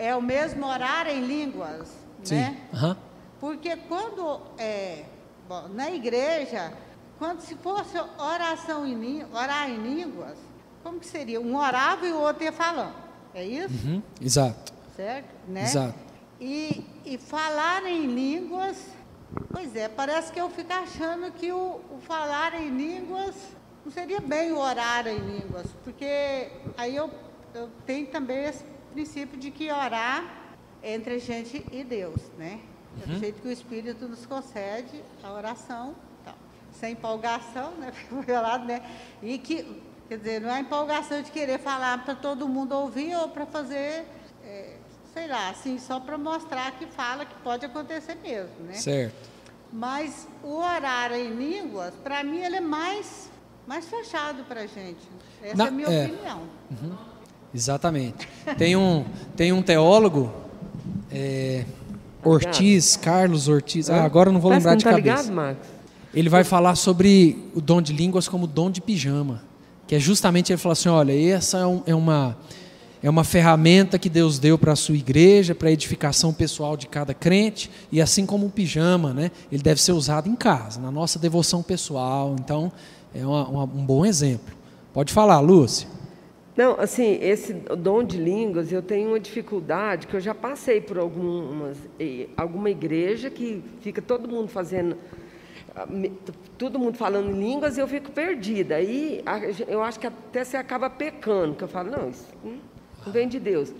[0.00, 2.36] É o mesmo orar em línguas, Sim.
[2.36, 2.56] né?
[2.72, 2.96] Uhum.
[3.38, 5.04] Porque quando é,
[5.46, 6.72] bom, na igreja,
[7.18, 10.38] quando se fosse oração em orar em línguas,
[10.82, 11.38] como que seria?
[11.38, 12.94] Um orava e o outro ia falando.
[13.34, 13.86] É isso?
[13.86, 14.02] Uhum.
[14.18, 14.72] Exato.
[14.96, 15.28] Certo?
[15.46, 15.64] Né?
[15.64, 15.98] Exato.
[16.40, 18.78] E, e falar em línguas,
[19.52, 23.34] pois é, parece que eu fico achando que o, o falar em línguas
[23.84, 27.10] não seria bem o orar em línguas, porque aí eu,
[27.54, 30.24] eu tenho também esse princípio de que orar
[30.82, 32.60] entre a gente e Deus, né?
[33.00, 33.14] É uhum.
[33.14, 36.34] Do jeito que o Espírito nos concede a oração, então,
[36.72, 37.92] sem empolgação, né?
[38.28, 38.82] Lado, né?
[39.22, 39.64] E que,
[40.08, 44.06] quer dizer, não é empolgação de querer falar para todo mundo ouvir ou para fazer,
[44.44, 44.76] é,
[45.14, 48.74] sei lá, assim, só para mostrar que fala que pode acontecer mesmo, né?
[48.74, 49.30] Certo.
[49.72, 53.30] Mas o orar em línguas, para mim, ele é mais,
[53.68, 55.08] mais fechado para a gente.
[55.40, 56.06] Essa Na- é a minha é.
[56.06, 56.42] opinião.
[57.54, 58.28] Exatamente.
[58.56, 59.04] Tem um,
[59.36, 60.32] tem um teólogo,
[61.10, 61.64] é,
[62.24, 65.22] Ortiz, Carlos Ortiz, ah, agora eu não vou Parece lembrar de tá cabeça.
[65.22, 65.68] ligado, Marcos?
[66.12, 69.42] Ele vai falar sobre o dom de línguas como dom de pijama,
[69.86, 72.36] que é justamente ele fala assim, olha, essa é, um- é uma
[73.02, 76.86] é uma ferramenta que Deus deu para a sua igreja, para a edificação pessoal de
[76.86, 80.90] cada crente, e assim como o pijama, né, ele deve ser usado em casa, na
[80.90, 82.36] nossa devoção pessoal.
[82.38, 82.70] Então,
[83.14, 84.54] é uma- uma- um bom exemplo.
[84.92, 85.88] Pode falar, Lúcia.
[86.56, 90.98] Não, assim, esse dom de línguas, eu tenho uma dificuldade, que eu já passei por
[90.98, 91.78] algumas,
[92.36, 94.96] alguma igreja que fica todo mundo fazendo,
[95.76, 95.86] ah,
[96.58, 98.76] todo mundo falando línguas e eu fico perdida.
[98.76, 99.22] Aí
[99.68, 102.26] eu acho que até você acaba pecando, que eu falo, não, isso
[103.06, 103.72] não vem de Deus.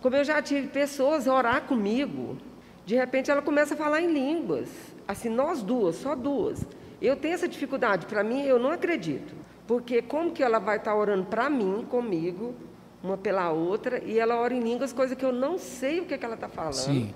[0.00, 2.36] Como eu já tive pessoas orar comigo,
[2.84, 4.68] de repente ela começa a falar em línguas,
[5.06, 6.66] assim, nós duas, só duas.
[7.00, 9.34] Eu tenho essa dificuldade, para mim, eu não acredito.
[9.68, 12.54] Porque como que ela vai estar orando para mim, comigo,
[13.02, 16.16] uma pela outra, e ela ora em línguas, coisa que eu não sei o que,
[16.16, 16.72] que ela está falando.
[16.72, 17.12] Sim.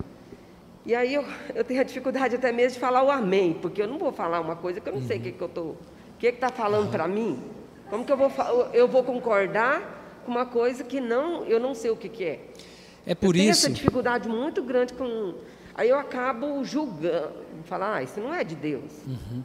[0.85, 3.87] E aí eu, eu tenho a dificuldade até mesmo de falar o amém, porque eu
[3.87, 5.71] não vou falar uma coisa que eu não sei o que, que eu estou.
[5.71, 5.77] O
[6.19, 7.41] que está falando para mim?
[7.89, 8.31] Como que eu vou,
[8.71, 12.39] eu vou concordar com uma coisa que não, eu não sei o que, que é?
[13.03, 13.65] É por eu tenho isso.
[13.65, 15.33] essa dificuldade muito grande com.
[15.73, 17.33] Aí eu acabo julgando,
[17.65, 18.91] falar, ah, isso não é de Deus.
[19.07, 19.43] Uhum.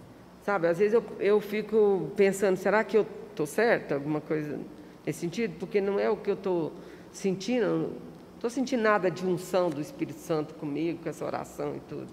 [0.48, 3.96] Sabe, às vezes eu, eu fico pensando, será que eu estou certa?
[3.96, 4.58] Alguma coisa
[5.04, 5.56] nesse sentido?
[5.60, 6.72] Porque não é o que eu estou
[7.12, 7.92] sentindo.
[8.34, 12.06] Estou sentindo nada de unção do Espírito Santo comigo, com essa oração e tudo.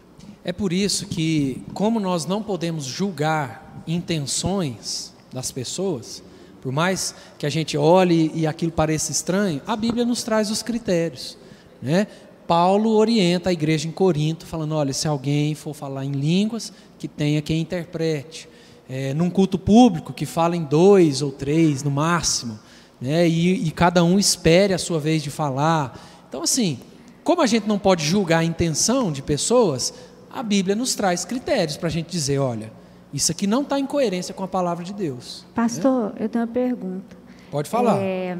[0.43, 6.21] É por isso que, como nós não podemos julgar intenções das pessoas,
[6.61, 10.61] por mais que a gente olhe e aquilo pareça estranho, a Bíblia nos traz os
[10.61, 11.37] critérios.
[11.81, 12.05] Né?
[12.47, 17.07] Paulo orienta a igreja em Corinto, falando: olha, se alguém for falar em línguas, que
[17.07, 18.47] tenha quem interprete.
[18.87, 22.59] É, num culto público, que fala em dois ou três no máximo,
[23.01, 23.27] né?
[23.27, 25.99] e, e cada um espere a sua vez de falar.
[26.29, 26.77] Então, assim,
[27.23, 29.91] como a gente não pode julgar a intenção de pessoas,
[30.31, 32.71] a Bíblia nos traz critérios para a gente dizer: olha,
[33.11, 35.43] isso aqui não está em coerência com a palavra de Deus.
[35.55, 37.17] Pastor, eu tenho uma pergunta.
[37.49, 37.97] Pode falar.
[37.97, 38.37] É,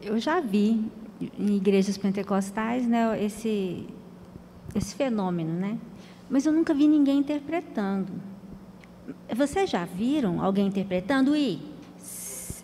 [0.00, 0.82] eu já vi
[1.38, 3.86] em igrejas pentecostais né, esse,
[4.74, 5.78] esse fenômeno, né?
[6.30, 8.12] Mas eu nunca vi ninguém interpretando.
[9.34, 11.36] Vocês já viram alguém interpretando?
[11.36, 11.60] E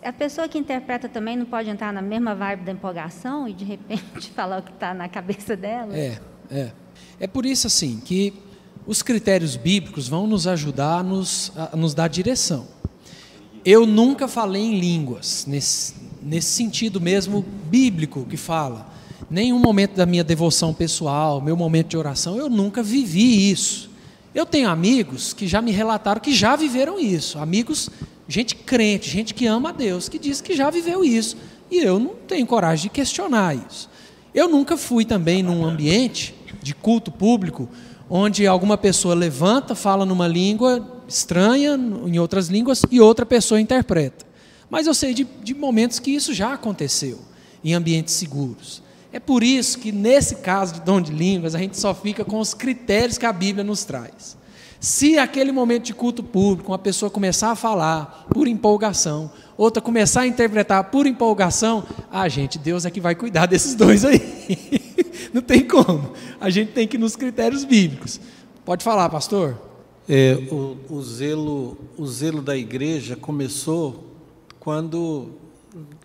[0.03, 3.65] a pessoa que interpreta também não pode entrar na mesma vibe da empolgação e de
[3.65, 5.95] repente falar o que está na cabeça dela?
[5.95, 6.19] É,
[6.49, 6.71] é.
[7.19, 8.33] É por isso assim que
[8.87, 12.67] os critérios bíblicos vão nos ajudar a nos, a nos dar direção.
[13.63, 18.91] Eu nunca falei em línguas, nesse, nesse sentido mesmo bíblico que fala.
[19.29, 23.89] Nenhum momento da minha devoção pessoal, meu momento de oração, eu nunca vivi isso.
[24.33, 27.37] Eu tenho amigos que já me relataram que já viveram isso.
[27.39, 27.89] Amigos,
[28.27, 31.37] gente crente, gente que ama a Deus, que diz que já viveu isso.
[31.69, 33.89] E eu não tenho coragem de questionar isso.
[34.33, 37.69] Eu nunca fui também num ambiente de culto público
[38.09, 44.25] onde alguma pessoa levanta, fala numa língua estranha, em outras línguas, e outra pessoa interpreta.
[44.69, 47.19] Mas eu sei de, de momentos que isso já aconteceu
[47.63, 48.81] em ambientes seguros.
[49.11, 52.39] É por isso que, nesse caso de dom de línguas, a gente só fica com
[52.39, 54.37] os critérios que a Bíblia nos traz.
[54.79, 60.21] Se aquele momento de culto público, uma pessoa começar a falar por empolgação, outra começar
[60.21, 64.21] a interpretar por empolgação, ah, gente, Deus é que vai cuidar desses dois aí.
[65.33, 66.13] Não tem como.
[66.39, 68.21] A gente tem que ir nos critérios bíblicos.
[68.63, 69.59] Pode falar, pastor.
[70.07, 74.08] É, o, o zelo, o zelo da igreja começou
[74.59, 75.29] quando,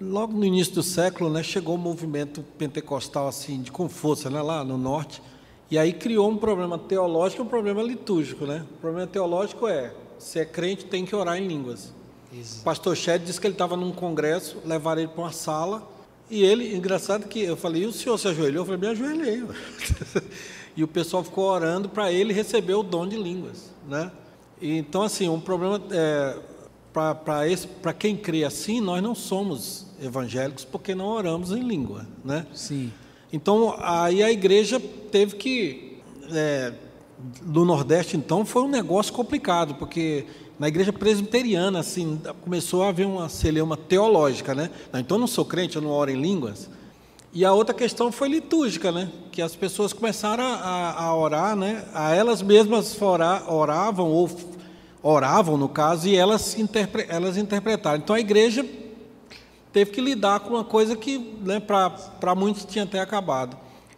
[0.00, 4.40] logo no início do século, né, chegou o movimento pentecostal assim de com força, né,
[4.40, 5.20] lá no norte,
[5.70, 8.64] e aí criou um problema teológico e um problema litúrgico, né?
[8.76, 11.92] O problema teológico é, se é crente tem que orar em línguas.
[12.60, 15.88] O pastor Shed disse que ele estava num congresso, levaram ele para uma sala,
[16.30, 18.62] e ele, engraçado que eu falei, e o senhor se ajoelhou?
[18.62, 19.44] Eu falei, me ajoelhei.
[20.76, 24.10] e o pessoal ficou orando para ele receber o dom de línguas, né?
[24.60, 26.38] Então, assim, um problema é,
[26.94, 32.46] para quem crê assim, nós não somos evangélicos porque não oramos em língua, né?
[32.54, 32.92] Sim.
[33.32, 34.80] Então, aí a igreja
[35.10, 35.98] teve que.
[36.32, 36.72] É,
[37.44, 40.26] no Nordeste, então, foi um negócio complicado, porque
[40.58, 44.70] na igreja presbiteriana, assim, começou a haver uma celeuma teológica, né?
[44.94, 46.70] Então, eu não sou crente, eu não oro em línguas.
[47.32, 49.10] E a outra questão foi litúrgica, né?
[49.32, 51.84] Que as pessoas começaram a, a orar, né?
[51.92, 54.30] A elas mesmas orar, oravam, ou
[55.04, 57.98] oravam, no caso, e elas, interpre, elas interpretaram.
[57.98, 58.64] Então, a igreja
[59.70, 63.54] teve que lidar com uma coisa que né, para muitos tinha até acabado.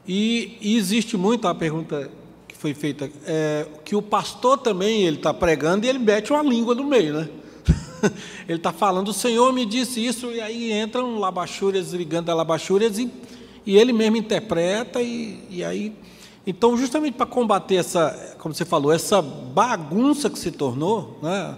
[0.06, 2.10] E, e, existe muito, a pergunta
[2.48, 6.42] que foi feita, é, que o pastor também ele está pregando e ele mete uma
[6.42, 7.28] língua no meio, né?
[8.48, 12.98] ele está falando, o Senhor me disse isso, e aí entram labachúrias ligando a labachúrias
[12.98, 13.08] e,
[13.64, 15.92] e ele mesmo interpreta, e, e aí.
[16.46, 21.56] Então, justamente para combater essa, como você falou, essa bagunça que se tornou, né,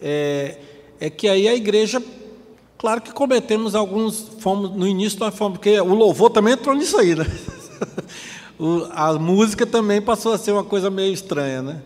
[0.00, 0.58] é,
[0.98, 2.02] é que aí a igreja,
[2.78, 6.96] claro que cometemos alguns, fomos, no início nós fomos, porque o louvor também entrou nisso
[6.96, 7.26] aí, né?
[8.58, 11.82] o, a música também passou a ser uma coisa meio estranha, né?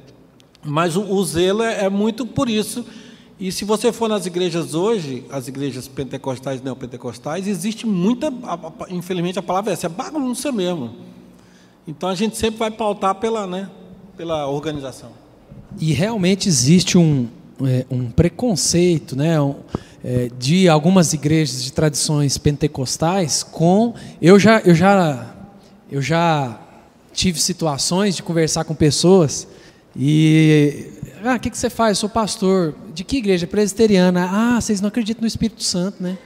[0.62, 2.84] Mas o, o zelo é, é muito por isso
[3.38, 8.32] e se você for nas igrejas hoje, as igrejas pentecostais neopentecostais, existe muita,
[8.88, 10.94] infelizmente a palavra é essa, é bagunça mesmo.
[11.86, 13.70] Então a gente sempre vai pautar pela, né,
[14.16, 15.10] pela organização.
[15.78, 17.28] E realmente existe um,
[17.62, 19.56] é, um preconceito né, um,
[20.02, 23.94] é, de algumas igrejas de tradições pentecostais com.
[24.20, 25.34] Eu já, eu, já,
[25.90, 26.60] eu já
[27.12, 29.46] tive situações de conversar com pessoas
[29.96, 30.90] e
[31.24, 31.96] ah, o que, que você faz?
[31.96, 32.74] Eu sou pastor.
[32.92, 33.46] De que igreja?
[33.46, 34.28] Presbiteriana.
[34.30, 36.18] Ah, vocês não acreditam no Espírito Santo, né?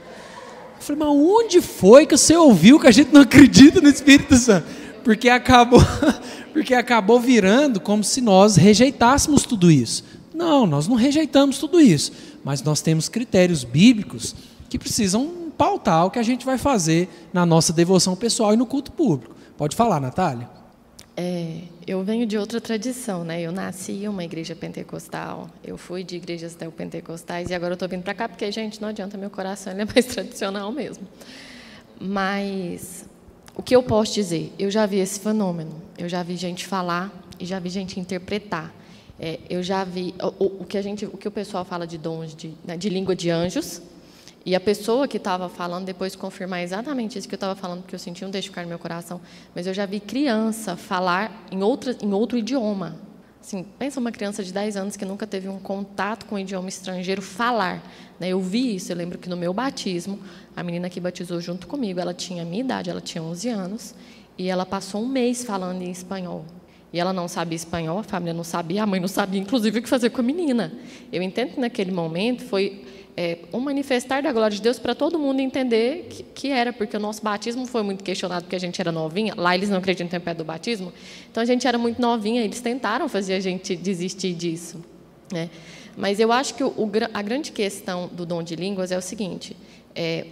[0.75, 4.35] Eu falei, mas onde foi que você ouviu que a gente não acredita no Espírito
[4.35, 4.65] Santo?
[5.03, 5.81] Porque acabou,
[6.53, 10.03] porque acabou virando como se nós rejeitássemos tudo isso.
[10.33, 12.11] Não, nós não rejeitamos tudo isso,
[12.43, 14.35] mas nós temos critérios bíblicos
[14.69, 18.65] que precisam pautar o que a gente vai fazer na nossa devoção pessoal e no
[18.65, 19.35] culto público.
[19.57, 20.49] Pode falar, Natália?
[21.17, 23.41] É, eu venho de outra tradição, né?
[23.41, 27.89] Eu nasci em uma igreja pentecostal, eu fui de igrejas neopentecostais e agora eu estou
[27.89, 31.05] vindo para cá porque, gente, não adianta, meu coração ele é mais tradicional mesmo.
[31.99, 33.05] Mas
[33.59, 34.53] o que eu posso dizer?
[34.57, 38.73] Eu já vi esse fenômeno, eu já vi gente falar e já vi gente interpretar.
[39.19, 41.97] É, eu já vi o, o, que a gente, o que o pessoal fala de
[41.97, 43.81] dons de, né, de língua de anjos,
[44.45, 47.93] e a pessoa que estava falando depois confirmar exatamente isso que eu estava falando, porque
[47.93, 49.19] eu senti um deixo ficar no meu coração.
[49.53, 52.95] Mas eu já vi criança falar em, outra, em outro idioma.
[53.49, 56.69] Assim, pensa uma criança de 10 anos que nunca teve um contato com um idioma
[56.69, 57.81] estrangeiro falar.
[58.19, 58.29] Né?
[58.29, 60.19] Eu vi isso, eu lembro que no meu batismo,
[60.55, 63.95] a menina que batizou junto comigo, ela tinha a minha idade, ela tinha 11 anos,
[64.37, 66.45] e ela passou um mês falando em espanhol.
[66.93, 69.81] E ela não sabia espanhol, a família não sabia, a mãe não sabia, inclusive, o
[69.81, 70.71] que fazer com a menina.
[71.11, 72.85] Eu entendo que naquele momento foi
[73.15, 76.99] é, manifestar da glória de Deus para todo mundo entender que, que, era, porque o
[76.99, 79.33] nosso batismo foi muito questionado porque a gente era novinha.
[79.35, 80.93] Lá eles não acreditam em pé do batismo,
[81.29, 82.43] então a gente era muito novinha.
[82.43, 84.83] Eles tentaram fazer a gente desistir disso.
[85.31, 85.49] Né?
[85.97, 86.73] Mas eu acho que o,
[87.13, 89.55] a grande questão do dom de línguas é o seguinte:
[89.93, 90.25] é,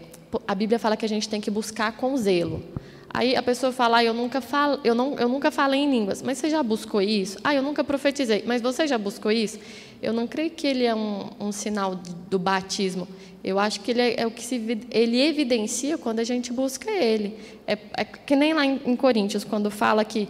[0.47, 2.63] a Bíblia fala que a gente tem que buscar com zelo.
[3.09, 6.21] Aí a pessoa fala, ah, eu nunca falo, eu não, eu nunca falei em línguas.
[6.21, 7.39] Mas você já buscou isso?
[7.43, 8.43] Ah, eu nunca profetizei.
[8.45, 9.59] Mas você já buscou isso?
[10.01, 11.95] Eu não creio que ele é um, um sinal
[12.29, 13.07] do batismo.
[13.43, 14.55] Eu acho que ele é, é, o que se,
[14.91, 17.37] ele evidencia quando a gente busca ele.
[17.65, 20.27] É, é que nem lá em, em, Coríntios, quando fala que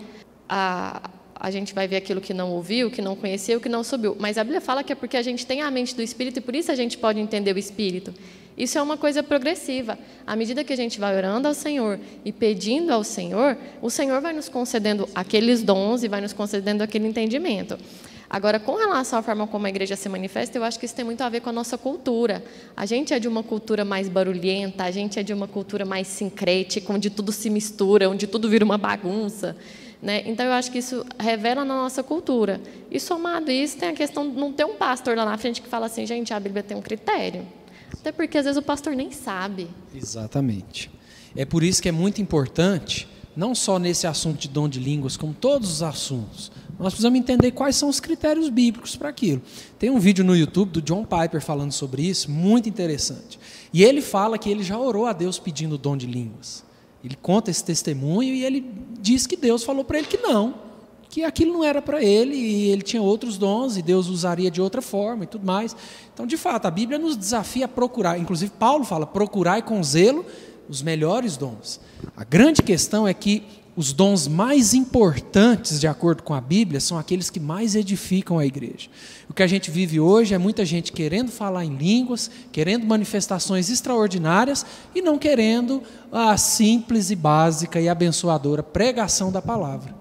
[0.47, 4.15] a, a gente vai ver aquilo que não ouviu, que não conheceu, que não subiu.
[4.19, 6.41] Mas a Bíblia fala que é porque a gente tem a mente do Espírito e
[6.41, 8.13] por isso a gente pode entender o Espírito.
[8.57, 9.99] Isso é uma coisa progressiva.
[10.25, 14.19] À medida que a gente vai orando ao Senhor e pedindo ao Senhor, o Senhor
[14.19, 17.77] vai nos concedendo aqueles dons e vai nos concedendo aquele entendimento.
[18.29, 21.05] Agora, com relação à forma como a igreja se manifesta, eu acho que isso tem
[21.05, 22.43] muito a ver com a nossa cultura.
[22.75, 26.07] A gente é de uma cultura mais barulhenta, a gente é de uma cultura mais
[26.07, 29.55] sincrética, onde tudo se mistura, onde tudo vira uma bagunça.
[30.01, 30.23] Né?
[30.25, 32.61] Então, eu acho que isso revela na nossa cultura.
[32.91, 35.61] E somado a isso, tem a questão de não ter um pastor lá na frente
[35.61, 37.45] que fala assim, gente, a Bíblia tem um critério.
[37.93, 39.69] Até porque às vezes o pastor nem sabe.
[39.95, 40.91] Exatamente.
[41.35, 45.15] É por isso que é muito importante, não só nesse assunto de dom de línguas,
[45.15, 49.41] como todos os assuntos, nós precisamos entender quais são os critérios bíblicos para aquilo.
[49.79, 53.39] Tem um vídeo no YouTube do John Piper falando sobre isso, muito interessante.
[53.73, 56.63] E ele fala que ele já orou a Deus pedindo o dom de línguas.
[57.03, 58.69] Ele conta esse testemunho e ele
[58.99, 60.55] diz que Deus falou para ele que não,
[61.09, 64.61] que aquilo não era para ele e ele tinha outros dons e Deus usaria de
[64.61, 65.75] outra forma e tudo mais.
[66.13, 70.25] Então, de fato, a Bíblia nos desafia a procurar, inclusive Paulo fala, procurai com zelo
[70.69, 71.79] os melhores dons.
[72.15, 73.43] A grande questão é que
[73.77, 78.45] os dons mais importantes, de acordo com a Bíblia, são aqueles que mais edificam a
[78.45, 78.89] igreja.
[79.29, 83.69] O que a gente vive hoje é muita gente querendo falar em línguas, querendo manifestações
[83.69, 84.65] extraordinárias
[84.95, 89.93] e não querendo a simples e básica e abençoadora pregação da palavra.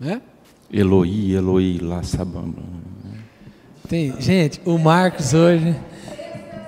[0.00, 0.20] Né?
[0.68, 2.60] Eloi, Eloi, lá sabamba.
[3.88, 5.76] Tem, gente, o Marcos hoje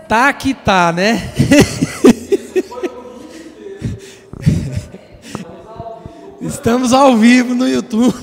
[0.09, 1.33] tá que tá, né?
[6.63, 8.15] Estamos ao vivo no YouTube.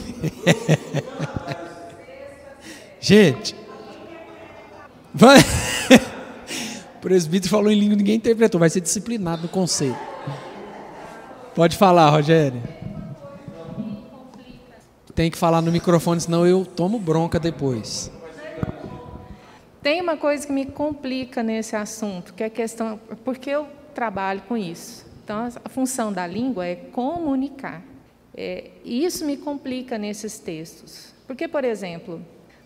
[3.02, 3.54] Gente,
[5.14, 5.40] vai.
[5.40, 10.00] O presbítero falou em língua, ninguém interpretou, vai ser disciplinado no conceito.
[11.54, 12.64] Pode falar, Rogério.
[15.14, 18.10] tem que falar no microfone, senão eu tomo bronca depois.
[19.84, 24.42] Tem uma coisa que me complica nesse assunto, que é a questão, porque eu trabalho
[24.48, 25.06] com isso.
[25.26, 27.89] Então, a função da língua é comunicar.
[28.36, 31.14] É, e isso me complica nesses textos.
[31.28, 32.22] Porque, por exemplo,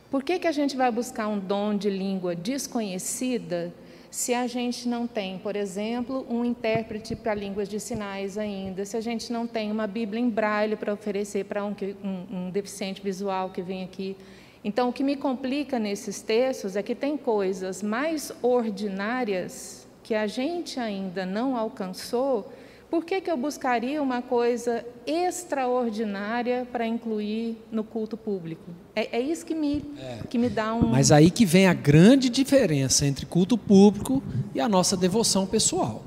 [0.09, 3.73] por que, que a gente vai buscar um dom de língua desconhecida
[4.13, 8.95] se a gente não tem, por exemplo, um intérprete para línguas de sinais ainda, se
[8.95, 13.01] a gente não tem uma Bíblia em braille para oferecer para um, um, um deficiente
[13.01, 14.15] visual que vem aqui.
[14.63, 20.27] Então, o que me complica nesses textos é que tem coisas mais ordinárias que a
[20.27, 22.53] gente ainda não alcançou
[22.93, 28.69] por que, que eu buscaria uma coisa extraordinária para incluir no culto público?
[28.95, 30.19] É, é isso que me, é.
[30.29, 30.89] que me dá um.
[30.89, 34.21] Mas aí que vem a grande diferença entre culto público
[34.53, 36.03] e a nossa devoção pessoal.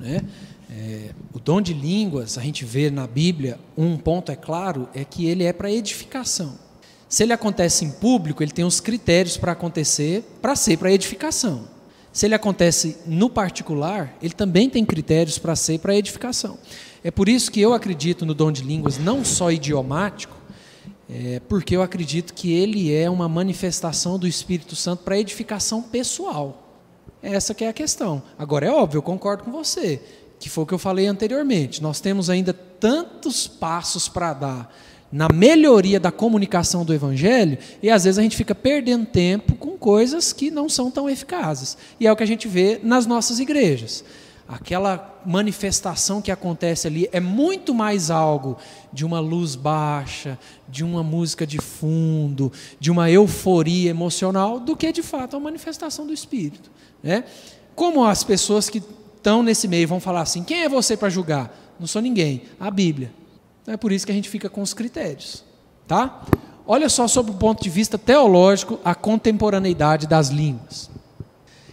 [0.00, 0.22] Né?
[0.70, 5.04] É, o dom de línguas, a gente vê na Bíblia, um ponto é claro, é
[5.04, 6.58] que ele é para edificação.
[7.06, 11.68] Se ele acontece em público, ele tem os critérios para acontecer, para ser para edificação.
[12.18, 16.58] Se ele acontece no particular, ele também tem critérios para ser para edificação.
[17.04, 20.36] É por isso que eu acredito no dom de línguas não só idiomático,
[21.08, 26.74] é, porque eu acredito que ele é uma manifestação do Espírito Santo para edificação pessoal.
[27.22, 28.20] Essa que é a questão.
[28.36, 30.02] Agora é óbvio, eu concordo com você,
[30.40, 31.80] que foi o que eu falei anteriormente.
[31.80, 34.76] Nós temos ainda tantos passos para dar
[35.10, 39.76] na melhoria da comunicação do Evangelho, e às vezes a gente fica perdendo tempo com
[39.76, 41.78] coisas que não são tão eficazes.
[41.98, 44.04] E é o que a gente vê nas nossas igrejas.
[44.46, 48.56] Aquela manifestação que acontece ali é muito mais algo
[48.90, 52.50] de uma luz baixa, de uma música de fundo,
[52.80, 56.70] de uma euforia emocional, do que de fato a manifestação do Espírito.
[57.02, 57.24] Né?
[57.74, 58.82] Como as pessoas que
[59.16, 61.54] estão nesse meio vão falar assim: quem é você para julgar?
[61.78, 63.12] Não sou ninguém, a Bíblia.
[63.68, 65.44] Então é por isso que a gente fica com os critérios.
[65.86, 66.24] Tá?
[66.66, 70.88] Olha só, sob o ponto de vista teológico, a contemporaneidade das línguas.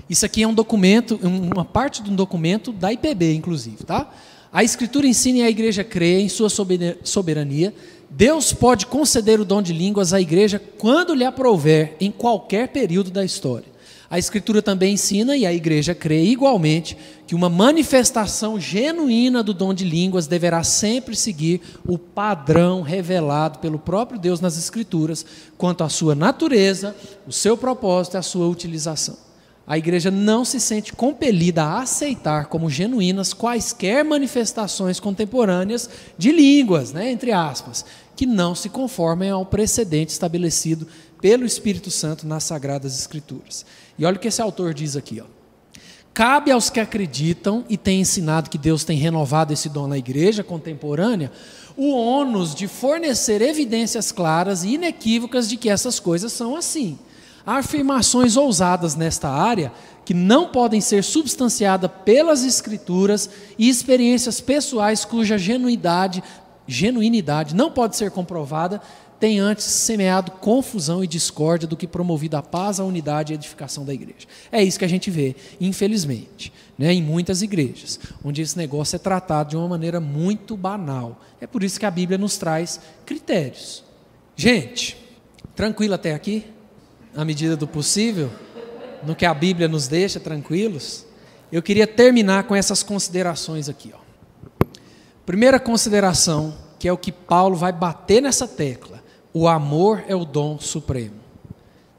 [0.09, 3.85] Isso aqui é um documento, uma parte de um documento da IPB, inclusive.
[3.85, 4.11] Tá?
[4.51, 7.73] A Escritura ensina e a igreja crê em sua soberania.
[8.09, 13.09] Deus pode conceder o dom de línguas à igreja quando lhe aprouver, em qualquer período
[13.09, 13.74] da história.
[14.09, 19.73] A Escritura também ensina, e a igreja crê igualmente, que uma manifestação genuína do dom
[19.73, 25.25] de línguas deverá sempre seguir o padrão revelado pelo próprio Deus nas Escrituras
[25.57, 26.95] quanto à sua natureza,
[27.27, 29.25] o seu propósito e a sua utilização.
[29.67, 36.93] A igreja não se sente compelida a aceitar como genuínas quaisquer manifestações contemporâneas de línguas,
[36.93, 37.83] né, entre aspas,
[38.15, 40.87] que não se conformem ao precedente estabelecido
[41.25, 43.65] pelo Espírito Santo nas Sagradas Escrituras.
[43.97, 45.19] E olha o que esse autor diz aqui.
[45.19, 45.25] Ó.
[46.13, 50.43] Cabe aos que acreditam e têm ensinado que Deus tem renovado esse dom na igreja
[50.43, 51.31] contemporânea
[51.75, 56.99] o ônus de fornecer evidências claras e inequívocas de que essas coisas são assim.
[57.43, 59.71] Há afirmações ousadas nesta área
[60.05, 66.23] que não podem ser substanciadas pelas escrituras e experiências pessoais cuja genuidade,
[66.67, 68.79] genuinidade não pode ser comprovada
[69.25, 73.37] tem antes semeado confusão e discórdia do que promovido a paz, a unidade e a
[73.37, 74.27] edificação da igreja.
[74.51, 78.99] É isso que a gente vê, infelizmente, né, em muitas igrejas, onde esse negócio é
[78.99, 81.19] tratado de uma maneira muito banal.
[81.41, 83.83] É por isso que a Bíblia nos traz critérios.
[84.35, 84.95] Gente,
[85.55, 86.45] tranquilo até aqui?
[87.11, 88.29] Na medida do possível?
[89.03, 91.03] No que a Bíblia nos deixa tranquilos?
[91.51, 93.91] Eu queria terminar com essas considerações aqui.
[93.91, 94.67] Ó.
[95.25, 98.94] Primeira consideração, que é o que Paulo vai bater nessa tecla
[99.35, 101.15] o amor é o dom supremo.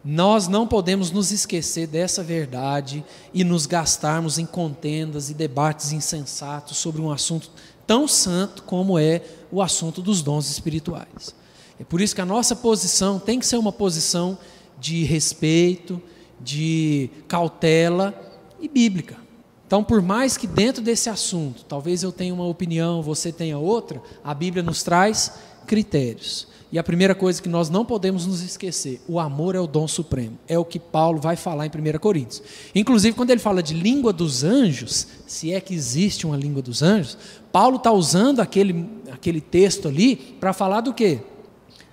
[0.03, 6.79] Nós não podemos nos esquecer dessa verdade e nos gastarmos em contendas e debates insensatos
[6.79, 7.51] sobre um assunto
[7.87, 9.21] tão santo como é
[9.53, 11.35] o assunto dos dons espirituais.
[11.79, 14.39] É por isso que a nossa posição tem que ser uma posição
[14.81, 16.01] de respeito,
[16.41, 18.15] de cautela
[18.59, 19.19] e bíblica.
[19.67, 24.01] Então, por mais que dentro desse assunto, talvez eu tenha uma opinião, você tenha outra,
[24.25, 25.35] a Bíblia nos traz
[25.67, 26.49] critérios.
[26.71, 29.87] E a primeira coisa que nós não podemos nos esquecer: o amor é o dom
[29.87, 30.39] supremo.
[30.49, 32.43] É o que Paulo vai falar em 1 Coríntios.
[32.75, 36.83] Inclusive, quando ele fala de língua dos anjos, se é que existe uma língua dos
[36.83, 37.17] anjos,
[37.53, 41.21] Paulo está usando aquele, aquele texto ali para falar do quê?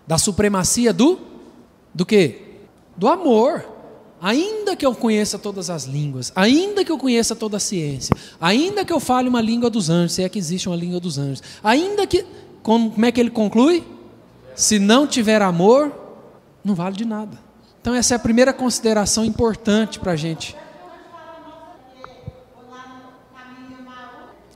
[0.07, 1.19] Da supremacia do
[1.93, 2.41] do quê?
[2.97, 3.71] Do amor.
[4.19, 8.86] Ainda que eu conheça todas as línguas, ainda que eu conheça toda a ciência, ainda
[8.86, 11.43] que eu fale uma língua dos anjos, se é que existe uma língua dos anjos,
[11.61, 12.26] ainda que.
[12.61, 13.84] Como, como é que ele conclui?
[14.55, 15.91] Se não tiver amor,
[16.63, 17.37] não vale de nada.
[17.81, 20.55] Então, essa é a primeira consideração importante para a gente.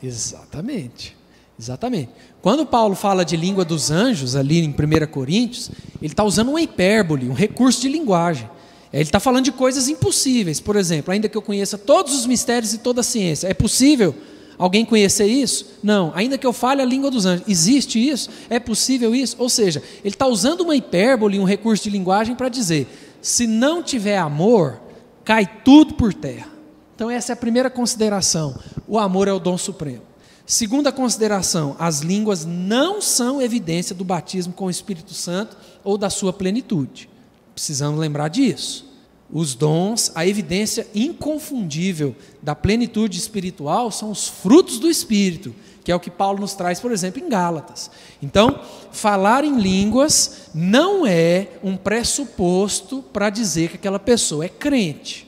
[0.01, 1.17] Exatamente.
[1.59, 2.11] Exatamente.
[2.41, 5.71] Quando Paulo fala de língua dos anjos, ali em 1 Coríntios,
[6.01, 8.47] ele está usando uma hipérbole, um recurso de linguagem.
[8.93, 10.59] Ele está falando de coisas impossíveis.
[10.59, 14.15] Por exemplo, ainda que eu conheça todos os mistérios e toda a ciência, é possível
[14.57, 15.77] alguém conhecer isso?
[15.83, 16.11] Não.
[16.15, 18.29] Ainda que eu fale a língua dos anjos, existe isso?
[18.49, 19.35] É possível isso?
[19.39, 22.87] Ou seja, ele está usando uma hipérbole, um recurso de linguagem para dizer:
[23.21, 24.79] se não tiver amor,
[25.23, 26.47] cai tudo por terra.
[26.95, 28.57] Então, essa é a primeira consideração.
[28.87, 30.01] O amor é o dom supremo.
[30.47, 36.09] Segunda consideração: as línguas não são evidência do batismo com o Espírito Santo ou da
[36.09, 37.09] sua plenitude.
[37.53, 38.86] Precisamos lembrar disso.
[39.31, 45.53] Os dons, a evidência inconfundível da plenitude espiritual são os frutos do Espírito,
[45.83, 47.91] que é o que Paulo nos traz, por exemplo, em Gálatas.
[48.21, 48.59] Então,
[48.91, 55.27] falar em línguas não é um pressuposto para dizer que aquela pessoa é crente.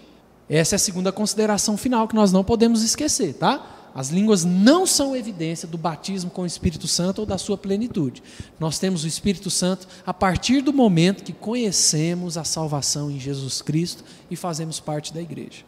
[0.50, 3.79] Essa é a segunda consideração final que nós não podemos esquecer, tá?
[3.94, 8.22] As línguas não são evidência do batismo com o Espírito Santo ou da sua plenitude.
[8.60, 13.62] Nós temos o Espírito Santo a partir do momento que conhecemos a salvação em Jesus
[13.62, 15.64] Cristo e fazemos parte da igreja.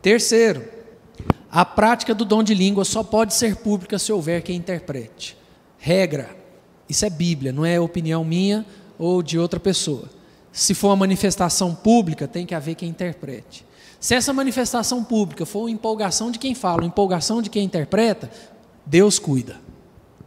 [0.00, 0.64] Terceiro,
[1.50, 5.36] a prática do dom de língua só pode ser pública se houver quem interprete.
[5.78, 6.34] Regra,
[6.88, 8.64] isso é Bíblia, não é opinião minha
[8.98, 10.08] ou de outra pessoa.
[10.52, 13.64] Se for uma manifestação pública, tem que haver quem interprete.
[14.00, 18.30] Se essa manifestação pública for empolgação de quem fala, empolgação de quem interpreta,
[18.86, 19.60] Deus cuida.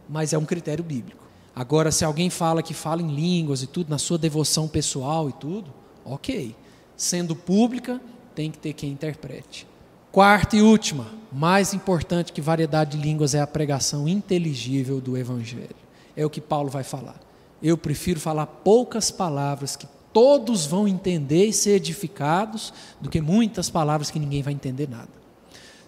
[0.08, 1.24] Mas é um critério bíblico.
[1.56, 5.32] Agora, se alguém fala que fala em línguas e tudo, na sua devoção pessoal e
[5.32, 5.72] tudo,
[6.04, 6.54] ok.
[6.96, 8.00] Sendo pública,
[8.32, 9.66] tem que ter quem interprete.
[10.12, 15.74] Quarta e última, mais importante que variedade de línguas é a pregação inteligível do Evangelho.
[16.16, 17.20] É o que Paulo vai falar.
[17.60, 23.68] Eu prefiro falar poucas palavras que todos vão entender e ser edificados, do que muitas
[23.68, 25.08] palavras que ninguém vai entender nada.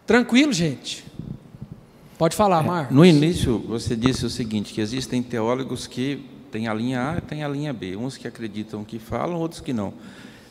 [0.05, 1.05] Tranquilo, gente?
[2.19, 2.97] Pode falar, é, Marcos.
[2.97, 7.21] No início, você disse o seguinte: que existem teólogos que têm a linha A e
[7.21, 7.97] têm a linha B.
[7.97, 9.95] Uns que acreditam que falam, outros que não.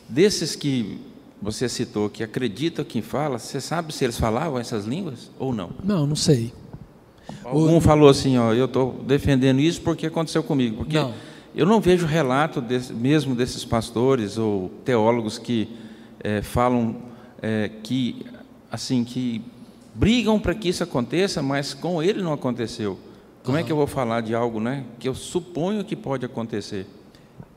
[0.08, 0.98] Desses que
[1.40, 5.70] você citou, que acreditam que fala, você sabe se eles falavam essas línguas ou não?
[5.84, 6.52] Não, não sei.
[7.52, 10.76] Um falou assim: ó, eu estou defendendo isso porque aconteceu comigo.
[10.76, 11.12] Porque não
[11.56, 15.74] eu não vejo relato desse, mesmo desses pastores ou teólogos que
[16.20, 16.96] é, falam
[17.40, 18.26] é, que
[18.70, 19.42] assim que
[19.94, 22.98] brigam para que isso aconteça, mas com ele não aconteceu.
[23.42, 23.62] Como uhum.
[23.62, 26.86] é que eu vou falar de algo, né, que eu suponho que pode acontecer?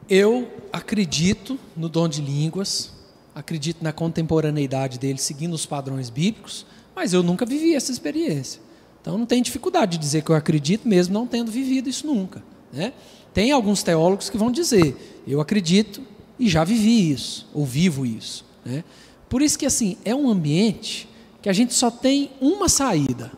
[0.07, 2.93] Eu acredito no dom de línguas,
[3.35, 8.61] acredito na contemporaneidade dele, seguindo os padrões bíblicos, mas eu nunca vivi essa experiência.
[9.01, 12.41] Então não tem dificuldade de dizer que eu acredito, mesmo não tendo vivido isso nunca,
[12.71, 12.93] né?
[13.33, 16.01] Tem alguns teólogos que vão dizer, eu acredito
[16.37, 18.45] e já vivi isso, ou vivo isso.
[18.65, 18.83] Né?
[19.27, 21.07] Por isso que assim, é um ambiente
[21.41, 23.31] que a gente só tem uma saída,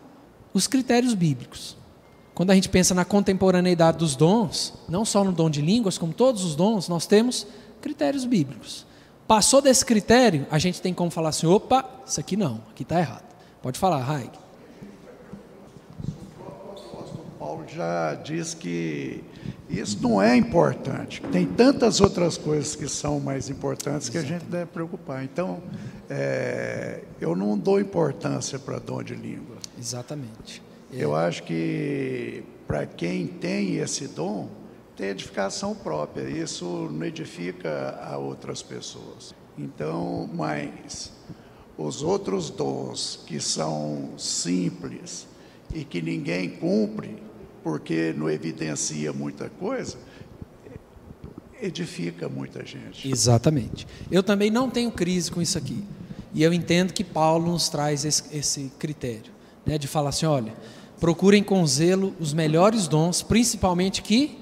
[0.53, 1.75] os critérios bíblicos.
[2.33, 6.13] Quando a gente pensa na contemporaneidade dos dons, não só no dom de línguas, como
[6.13, 7.45] todos os dons, nós temos
[7.81, 8.85] critérios bíblicos.
[9.27, 12.99] Passou desse critério, a gente tem como falar assim: opa, isso aqui não, aqui está
[12.99, 13.25] errado.
[13.61, 14.31] Pode falar, Raig.
[17.39, 19.21] O Paulo já diz que
[19.69, 21.21] isso não é importante.
[21.33, 25.21] Tem tantas outras coisas que são mais importantes que a gente deve preocupar.
[25.21, 25.61] Então,
[26.09, 29.57] é, eu não dou importância para dom de língua.
[29.77, 30.63] Exatamente.
[30.93, 31.03] É.
[31.03, 34.47] Eu acho que para quem tem esse dom,
[34.95, 36.29] tem edificação própria.
[36.29, 39.35] Isso não edifica a outras pessoas.
[39.57, 41.11] Então, mas
[41.77, 45.27] os outros dons que são simples
[45.73, 47.29] e que ninguém cumpre,
[47.63, 49.97] porque não evidencia muita coisa,
[51.61, 53.09] edifica muita gente.
[53.09, 53.87] Exatamente.
[54.09, 55.83] Eu também não tenho crise com isso aqui.
[56.33, 59.31] E eu entendo que Paulo nos traz esse, esse critério,
[59.65, 60.53] né, de falar assim, olha,
[60.99, 64.39] procurem com zelo os melhores dons, principalmente que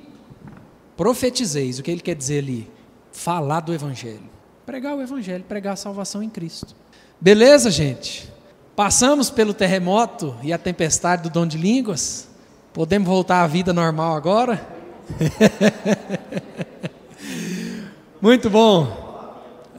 [0.95, 1.79] profetizeis.
[1.79, 2.69] O que ele quer dizer ali?
[3.11, 4.29] Falar do Evangelho.
[4.65, 6.75] Pregar o Evangelho, pregar a salvação em Cristo.
[7.19, 8.31] Beleza, gente?
[8.75, 12.28] Passamos pelo terremoto e a tempestade do dom de línguas.
[12.73, 14.61] Podemos voltar à vida normal agora?
[18.21, 18.95] Muito bom.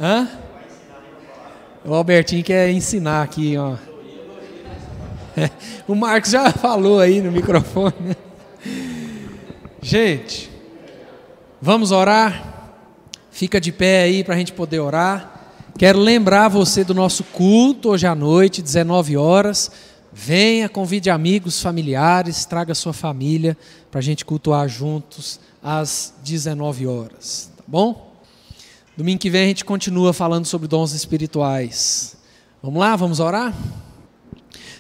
[0.00, 0.28] Hã?
[1.84, 3.76] O Albertinho quer ensinar aqui, ó.
[5.86, 7.94] O Marcos já falou aí no microfone.
[8.00, 8.16] Né?
[9.80, 10.50] Gente,
[11.62, 12.74] vamos orar?
[13.30, 15.36] Fica de pé aí para a gente poder orar.
[15.78, 19.70] Quero lembrar você do nosso culto hoje à noite, 19 horas.
[20.22, 23.56] Venha, convide amigos, familiares, traga sua família
[23.90, 28.12] para a gente cultuar juntos às 19 horas, tá bom?
[28.94, 32.18] Domingo que vem a gente continua falando sobre dons espirituais.
[32.62, 33.56] Vamos lá, vamos orar?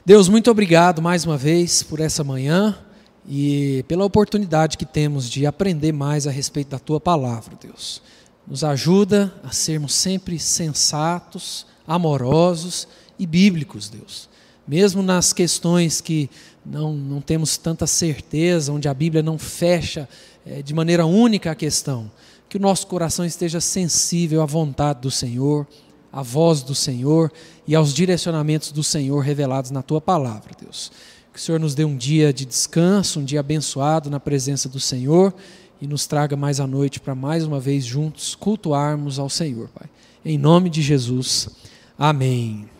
[0.04, 2.78] Deus, muito obrigado mais uma vez por essa manhã
[3.26, 8.02] e pela oportunidade que temos de aprender mais a respeito da tua palavra, Deus.
[8.46, 12.86] Nos ajuda a sermos sempre sensatos, amorosos
[13.18, 14.29] e bíblicos, Deus.
[14.66, 16.30] Mesmo nas questões que
[16.64, 20.08] não, não temos tanta certeza, onde a Bíblia não fecha
[20.46, 22.10] é, de maneira única a questão,
[22.48, 25.66] que o nosso coração esteja sensível à vontade do Senhor,
[26.12, 27.32] à voz do Senhor
[27.66, 30.90] e aos direcionamentos do Senhor revelados na tua palavra, Deus.
[31.32, 34.80] Que o Senhor nos dê um dia de descanso, um dia abençoado na presença do
[34.80, 35.32] Senhor
[35.80, 39.88] e nos traga mais à noite para mais uma vez juntos cultuarmos ao Senhor, Pai.
[40.24, 41.48] Em nome de Jesus.
[41.96, 42.79] Amém.